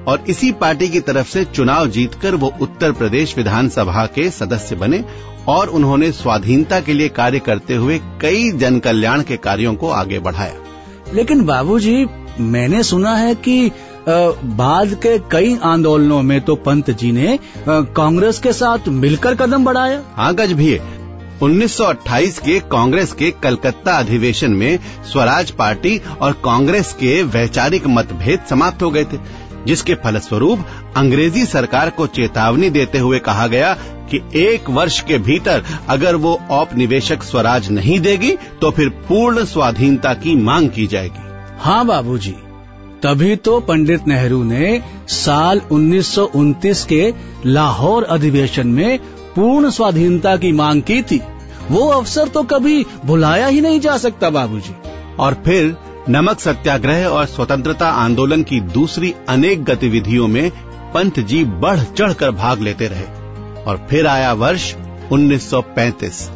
और 0.08 0.24
इसी 0.28 0.50
पार्टी 0.52 0.88
की 0.88 1.00
तरफ़ 1.00 1.28
से 1.28 1.44
चुनाव 1.44 1.86
जीतकर 1.86 2.34
वो 2.34 2.52
उत्तर 2.60 2.92
प्रदेश 2.92 3.36
विधानसभा 3.36 4.04
के 4.06 4.28
सदस्य 4.30 4.76
बने 4.76 5.04
और 5.48 5.68
उन्होंने 5.68 6.10
स्वाधीनता 6.12 6.80
के 6.80 6.92
लिए 6.92 7.08
कार्य 7.08 7.38
करते 7.38 7.74
हुए 7.74 7.98
कई 8.20 8.50
जन 8.52 8.78
कल्याण 8.78 9.22
के 9.22 9.36
कार्यों 9.38 9.74
को 9.74 9.90
आगे 9.92 10.18
बढ़ाया। 10.18 10.54
लेकिन 11.14 11.44
बाबूजी 11.44 12.06
मैंने 12.40 12.82
सुना 12.82 13.14
है 13.16 13.34
कि 13.34 13.70
बाद 14.08 14.94
के 15.02 15.18
कई 15.30 15.56
आंदोलनों 15.64 16.20
में 16.22 16.40
तो 16.40 16.54
पंत 16.56 16.90
जी 16.90 17.12
ने 17.12 17.38
कांग्रेस 17.68 18.38
के 18.38 18.52
साथ 18.52 18.88
मिलकर 18.88 19.34
कदम 19.34 19.64
बढ़ाया। 19.64 20.02
हाँ 20.14 20.34
गज 20.34 20.52
भी 20.52 20.70
है। 20.72 20.95
1928 21.42 22.38
के 22.38 22.58
कांग्रेस 22.70 23.12
के 23.12 23.30
कलकत्ता 23.42 23.96
अधिवेशन 23.98 24.52
में 24.52 24.78
स्वराज 25.12 25.50
पार्टी 25.50 25.98
और 26.20 26.32
कांग्रेस 26.44 26.92
के 26.92 27.22
वैचारिक 27.22 27.86
मतभेद 27.86 28.44
समाप्त 28.50 28.82
हो 28.82 28.90
गए 28.90 29.04
थे, 29.04 29.18
जिसके 29.66 29.94
फलस्वरूप 29.94 30.64
अंग्रेज़ी 30.96 31.44
सरकार 31.46 31.90
को 31.90 32.06
चेतावनी 32.08 32.70
देते 32.70 32.98
हुए 32.98 33.18
कहा 33.18 33.46
गया 33.46 33.72
कि 34.10 34.20
एक 34.38 34.70
वर्ष 34.70 35.00
के 35.00 35.18
भीतर 35.18 35.64
अगर 35.88 36.16
वो 36.16 36.38
औपनिवेशक 36.52 37.22
स्वराज 37.22 37.70
नहीं 37.70 37.98
देगी 38.00 38.32
तो 38.60 38.70
फिर 38.70 38.88
पूर्ण 39.08 39.44
स्वाधीनता 39.44 40.14
की 40.14 40.34
मांग 40.42 40.68
की 40.70 40.86
जाएगी। 40.86 41.24
हाँ 41.60 41.84
बाबूजी, 41.86 42.34
तभी 43.02 43.34
तो 43.36 43.58
पंडित 43.60 44.06
नेहरू 44.08 44.42
ने 44.44 44.80
साल 45.08 45.60
1929 45.62 46.84
के 46.84 47.12
लाहौर 47.46 48.04
अधिवेशन 48.04 48.68
में 48.68 48.98
पूर्ण 49.36 49.70
स्वाधीनता 49.70 50.36
की 50.36 50.52
मांग 50.52 50.82
की 50.82 51.02
थी। 51.02 51.20
वो 51.70 51.88
अवसर 51.88 52.28
तो 52.28 52.42
कभी 52.42 52.84
भुलाया 53.04 53.46
ही 53.46 53.60
नहीं 53.60 53.80
जा 53.80 53.96
सकता 53.96 54.30
बाबूजी। 54.30 54.74
और 55.18 55.34
फिर 55.46 55.76
नमक 56.08 56.40
सत्याग्रह 56.40 57.06
और 57.06 57.26
स्वतंत्रता 57.26 57.88
आंदोलन 57.88 58.42
की 58.42 58.60
दूसरी 58.60 59.14
अनेक 59.28 59.64
गतिविधियों 59.64 60.28
में 60.28 60.50
पंत 60.94 61.20
जी 61.20 61.44
बढ़ 61.44 61.80
चढ़कर 61.80 62.30
भाग 62.30 62.60
लेते 62.60 62.86
रहे 62.86 63.04
और 63.62 63.86
फिर 63.90 64.06
आया 64.06 64.32
वर्ष 64.32 64.74
1935 65.12 66.28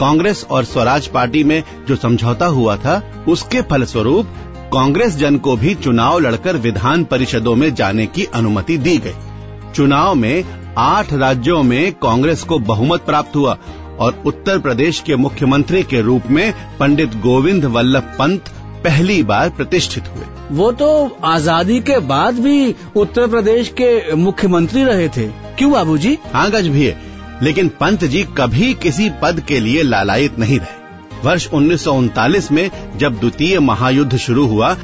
कांग्रेस 0.00 0.46
और 0.50 0.64
स्वराज 0.64 1.06
पार्टी 1.06 1.44
में 1.44 1.62
जो 1.88 1.96
समझौता 1.96 2.46
हुआ 2.46 2.76
था, 2.76 3.24
उसके 3.28 3.62
फलस्वरूप 3.62 4.26
कांग्रेस 4.72 5.16
जन 5.16 5.36
को 5.38 5.56
भी 5.56 5.74
चुनाव 5.74 6.18
लड़कर 6.18 6.56
विधान 6.56 7.04
परिषदों 7.04 7.54
में 7.54 7.74
जाने 7.74 8.06
की 8.06 8.24
अनुमति 8.24 8.78
दी 8.78 8.96
गई। 8.98 9.72
चुनाव 9.74 10.14
में 10.14 10.63
आठ 10.78 11.12
राज्यों 11.12 11.62
में 11.62 11.92
कांग्रेस 11.92 12.42
को 12.42 12.58
बहुमत 12.58 13.00
प्राप्त 13.00 13.36
हुआ 13.36 13.56
और 13.98 14.22
उत्तर 14.26 14.58
प्रदेश 14.58 15.00
के 15.00 15.16
मुख्यमंत्री 15.16 15.82
के 15.82 16.00
रूप 16.00 16.22
में 16.30 16.52
पंडित 16.78 17.14
गोविंद 17.22 17.64
वल्लभ 17.64 18.14
पंत 18.18 18.48
पहली 18.84 19.22
बार 19.22 19.50
प्रतिष्ठित 19.50 20.08
हुए। 20.08 20.24
वो 20.50 20.70
तो 20.72 21.16
आज़ादी 21.24 21.78
के 21.80 21.98
बाद 21.98 22.38
भी 22.40 22.74
उत्तर 22.96 23.26
प्रदेश 23.26 23.68
के 23.80 24.14
मुख्यमंत्री 24.14 24.84
रहे 24.84 25.08
थे। 25.08 25.26
क्यों 25.58 25.70
बाबूजी? 25.72 26.18
हाँ 26.32 26.50
गज 26.50 26.68
भी 26.68 26.84
है। 26.84 26.96
लेकिन 27.42 27.68
पंत 27.80 28.04
जी 28.04 28.22
कभी 28.36 28.72
किसी 28.74 29.08
पद 29.22 29.40
के 29.40 29.60
लिए 29.60 29.82
लालायित 29.82 30.38
नहीं 30.38 30.58
रहे। 30.58 30.82
वर्ष 31.24 31.48
उन्नीस 31.52 31.84
सौ 31.84 31.92
उनतालीस 31.92 32.50
में 32.52 32.70
जब 32.96 33.18
द्वितीय 33.20 33.58
महायुद्ध 33.60 34.16
शुरू 34.16 34.46
हुआ 34.46 34.74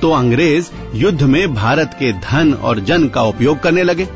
तो 0.00 0.10
अंग्रेज़ 0.12 0.70
युद्ध 0.94 1.22
में 1.22 1.54
भारत 1.54 1.96
के 1.98 2.12
धन 2.20 2.52
और 2.52 2.80
जन 2.80 3.08
का 3.08 3.22
उपयोग 3.22 3.60
करने 3.60 3.82
लगे। 3.82 4.08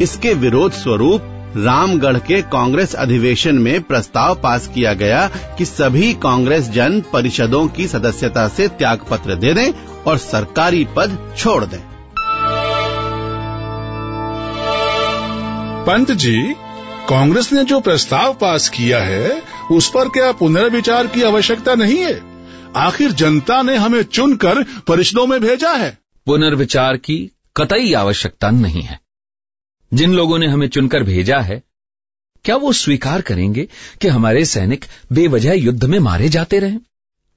इसके 0.00 0.34
विरोध 0.34 0.72
स्वरूप 0.72 1.32
रामगढ़ 1.56 2.16
के 2.16 2.42
कांग्रेस 2.42 2.94
अधिवेशन 2.94 3.54
में 3.54 3.82
प्रस्ताव 3.82 4.34
पास 4.34 4.66
किया 4.66 4.94
गया 4.94 5.28
कि 5.28 5.64
सभी 5.64 6.14
कांग्रेस 6.14 6.68
जन 6.68 7.00
परिषदों 7.12 7.68
की 7.68 7.88
सदस्यता 7.88 8.48
से 8.48 8.68
त्यागपत्र 8.68 9.34
दे 9.34 9.54
दें 9.54 9.72
और 10.06 10.18
सरकारी 10.18 10.86
पद 10.96 11.34
छोड़ 11.38 11.64
दें। 11.64 11.80
पंत 15.84 16.12
जी 16.12 16.54
कांग्रेस 17.08 17.52
ने 17.52 17.64
जो 17.64 17.80
प्रस्ताव 17.80 18.32
पास 18.34 18.68
किया 18.68 19.02
है 19.02 19.42
उस 19.70 19.90
पर 19.90 20.08
क्या 20.08 20.32
पुनर्विचार 20.32 21.06
की 21.06 21.22
आवश्यकता 21.22 21.74
नहीं 21.74 21.98
है? 21.98 22.22
आखिर 22.76 23.12
जनता 23.12 23.62
ने 23.62 23.76
हमें 23.76 24.02
चुनकर 24.02 24.62
परिषदों 24.62 25.26
में 25.26 25.40
भेजा 25.40 25.72
है। 25.72 25.98
पुनर्विचार 26.26 26.96
की 26.96 27.30
कतई 27.56 27.92
आवश्यकता 27.92 28.50
नहीं 28.50 28.82
है। 28.82 29.05
जिन 29.92 30.14
लोगों 30.14 30.38
ने 30.38 30.46
हमें 30.46 30.68
चुनकर 30.68 31.02
भेजा 31.02 31.38
है, 31.38 31.62
क्या 32.44 32.56
वो 32.56 32.72
स्वीकार 32.72 33.20
करेंगे 33.20 33.68
कि 34.00 34.08
हमारे 34.08 34.44
सैनिक 34.44 34.84
बेवजह 35.12 35.52
युद्ध 35.52 35.84
में 35.84 35.98
मारे 35.98 36.28
जाते 36.28 36.58
रहे? 36.58 36.78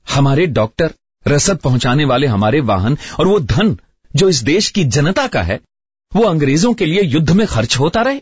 हमारे 0.08 0.46
डॉक्टर 0.48 0.94
रसद 1.26 1.58
पहुँचाने 1.58 2.06
वाले 2.06 2.28
हमारे 2.28 2.60
वाहन 2.62 2.98
और 3.20 3.28
वो 3.28 3.40
धन 3.40 3.78
जो 4.16 4.30
इस 4.30 4.42
देश 4.44 4.70
की 4.70 4.84
जनता 4.86 5.28
का 5.28 5.42
है, 5.42 5.60
वो 6.12 6.24
अंग्रेज़ों 6.24 6.74
के 6.74 6.86
लिए 6.86 7.02
युद्ध 7.02 7.30
में 7.32 7.46
खर्च 7.48 7.78
होता 7.78 8.02
रहे 8.02 8.22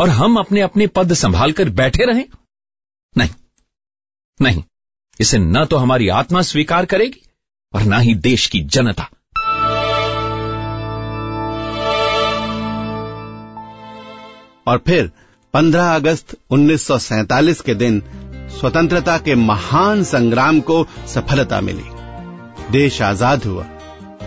और 0.00 0.08
हम 0.08 0.36
अपने 0.36 0.60
अपने 0.60 0.86
पद 0.86 1.12
संभाल 1.14 1.52
कर 1.52 1.68
बैठे 1.70 2.04
रहे? 2.04 2.24
नहीं 3.16 3.30
नहीं, 4.40 4.62
इसे 5.20 5.38
न 5.38 5.64
तो 5.64 5.76
हमारी 5.76 6.08
आत्मा 6.08 6.42
स्वीकार 6.42 6.86
करेगी 6.86 7.22
और 7.74 7.82
न 7.82 8.00
ही 8.00 8.14
देश 8.14 8.46
की 8.46 8.60
जनता। 8.60 9.08
और 14.66 14.80
फिर 14.86 15.10
15 15.54 15.94
अगस्त 15.94 16.36
1947 16.50 17.60
के 17.60 17.74
दिन 17.74 18.02
स्वतंत्रता 18.60 19.18
के 19.18 19.34
महान 19.34 20.02
संग्राम 20.02 20.60
को 20.60 20.86
सफलता 21.06 21.60
मिली। 21.60 21.84
देश 22.72 23.02
आज़ाद 23.02 23.44
हुआ। 23.44 23.64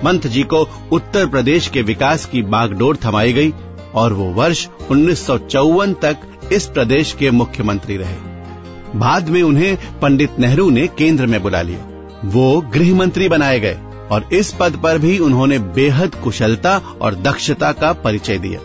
पंत 0.04 0.28
जी 0.28 0.44
को 0.44 0.68
उत्तर 0.92 1.28
प्रदेश 1.28 1.68
के 1.68 1.82
विकास 1.82 2.26
की 2.26 2.42
बागडोर 2.42 2.98
थमाई 3.06 3.34
गई 3.34 3.54
और 3.94 4.14
वो 4.14 4.26
वर्ष 4.26 4.68
उन्नीस 4.92 5.26
सौ 5.28 5.38
चौवन 5.38 5.94
तक 5.94 6.18
इस 6.52 6.66
प्रदेश 6.66 7.14
के 7.14 7.32
मुख्यमंत्री 7.32 7.98
रहे। 7.98 8.98
बाद 9.00 9.30
में 9.30 9.42
उन्हें 9.44 10.00
पंडित 10.00 10.40
नेहरू 10.40 10.70
ने 10.70 10.88
केंद्र 10.88 11.26
में 11.26 11.42
बुला 11.44 11.62
लिया। 11.62 11.86
वो 12.26 12.62
गृह 12.62 12.96
मंत्री 12.96 13.30
बनाए 13.30 13.60
गए 13.60 13.78
और 14.12 14.30
इस 14.34 14.54
पद 14.60 14.80
पर 14.84 14.98
भी 14.98 15.18
उन्होंने 15.20 15.60
बेहद 15.60 16.16
कुशलता 16.16 16.78
और 17.02 17.16
दक्षता 17.16 17.72
का 17.72 17.94
परिचय 17.94 18.38
दिया। 18.38 18.60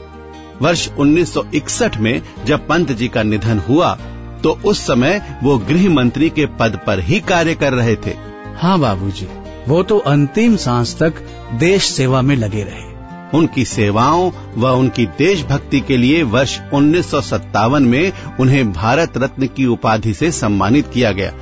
वर्ष 0.62 0.88
1961 0.90 1.96
में 1.96 2.22
जब 2.46 2.66
पंत 2.66 2.92
जी 2.92 3.08
का 3.08 3.22
निधन 3.22 3.58
हुआ 3.58 3.94
तो 4.42 4.50
उस 4.64 4.80
समय 4.86 5.20
वो 5.42 5.56
गृह 5.58 5.88
मंत्री 5.90 6.30
के 6.30 6.46
पद 6.58 6.78
पर 6.86 7.00
ही 7.00 7.20
कार्य 7.20 7.54
कर 7.54 7.72
रहे 7.72 7.96
थे। 7.96 8.14
हाँ 8.56 8.78
बाबूजी 8.78 9.28
वो 9.68 9.82
तो 9.82 9.98
अंतिम 9.98 10.56
सांस 10.56 10.96
तक 10.98 11.22
देश 11.54 11.84
सेवा 11.84 12.22
में 12.22 12.34
लगे 12.36 12.62
रहे। 12.62 12.92
उनकी 13.38 13.64
सेवाओं 13.64 14.30
व 14.56 14.70
उनकी 14.70 15.06
देशभक्ति 15.18 15.80
के 15.80 15.96
लिए 15.96 16.22
वर्ष 16.22 16.58
उन्नीस 16.74 17.10
सौ 17.10 17.20
सत्तावन 17.20 17.82
में 17.82 18.12
उन्हें 18.40 18.72
भारत 18.72 19.16
रत्न 19.18 19.46
की 19.46 19.66
उपाधि 19.66 20.14
से 20.14 20.30
सम्मानित 20.32 20.90
किया 20.94 21.12
गया। 21.12 21.32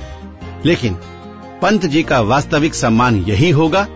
लेकिन 0.65 0.93
पंत 1.61 1.85
जी 1.85 2.03
का 2.03 2.21
वास्तविक 2.21 2.75
सम्मान 2.75 3.15
यही 3.23 3.49
होगा 3.49 3.87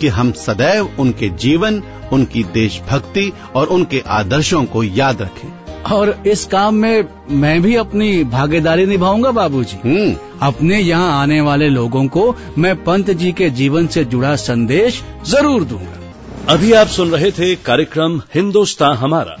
कि 0.00 0.08
हम 0.08 0.32
सदैव 0.32 0.90
उनके 0.98 1.28
जीवन 1.28 1.82
उनकी 2.12 2.42
देशभक्ति 2.44 3.32
और 3.54 3.66
उनके 3.66 4.02
आदर्शों 4.06 4.64
को 4.64 4.82
याद 4.82 5.22
रखें। 5.22 5.48
और 5.92 6.22
इस 6.26 6.44
काम 6.44 6.74
में 6.74 7.04
मैं 7.30 7.62
भी 7.62 7.76
अपनी 7.76 8.24
भागीदारी 8.24 8.86
निभाऊँगा 8.86 9.30
बाबूजी। 9.30 9.76
हम्म। 9.84 10.16
अपने 10.42 10.78
यहाँ 10.78 11.22
आने 11.22 11.40
वाले 11.40 11.68
लोगों 11.68 12.06
को 12.06 12.36
मैं 12.58 12.84
पंत 12.84 13.10
जी 13.10 13.32
के 13.32 13.50
जीवन 13.50 13.86
से 13.86 14.04
जुड़ा 14.04 14.36
संदेश 14.36 15.02
ज़रूर 15.26 15.64
दूँगा। 15.64 16.52
अभी 16.52 16.72
आप 16.72 16.86
सुन 16.86 17.10
रहे 17.10 17.30
थे 17.30 17.54
कार्यक्रम 17.54 18.22
हिंदुस्तान 18.34 18.96
हमारा। 18.96 19.36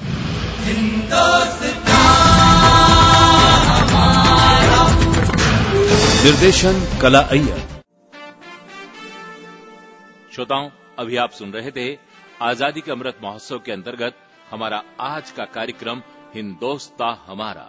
निर्देशन 6.24 6.82
कला 7.02 7.20
अय्यर। 7.20 7.65
श्रोताओं, 10.36 10.68
अभी 10.98 11.16
आप 11.16 11.30
सुन 11.30 11.52
रहे 11.52 11.70
थे 11.70 11.98
आज़ादी 12.42 12.80
के 12.80 12.90
अमृत 12.92 13.18
महोत्सव 13.22 13.58
के 13.58 13.72
अंतर्गत 13.72 14.16
हमारा 14.50 14.82
आज 15.00 15.30
का 15.30 15.44
कार्यक्रम 15.44 16.02
हिंदोस्ता 16.34 17.08
हमारा। 17.26 17.64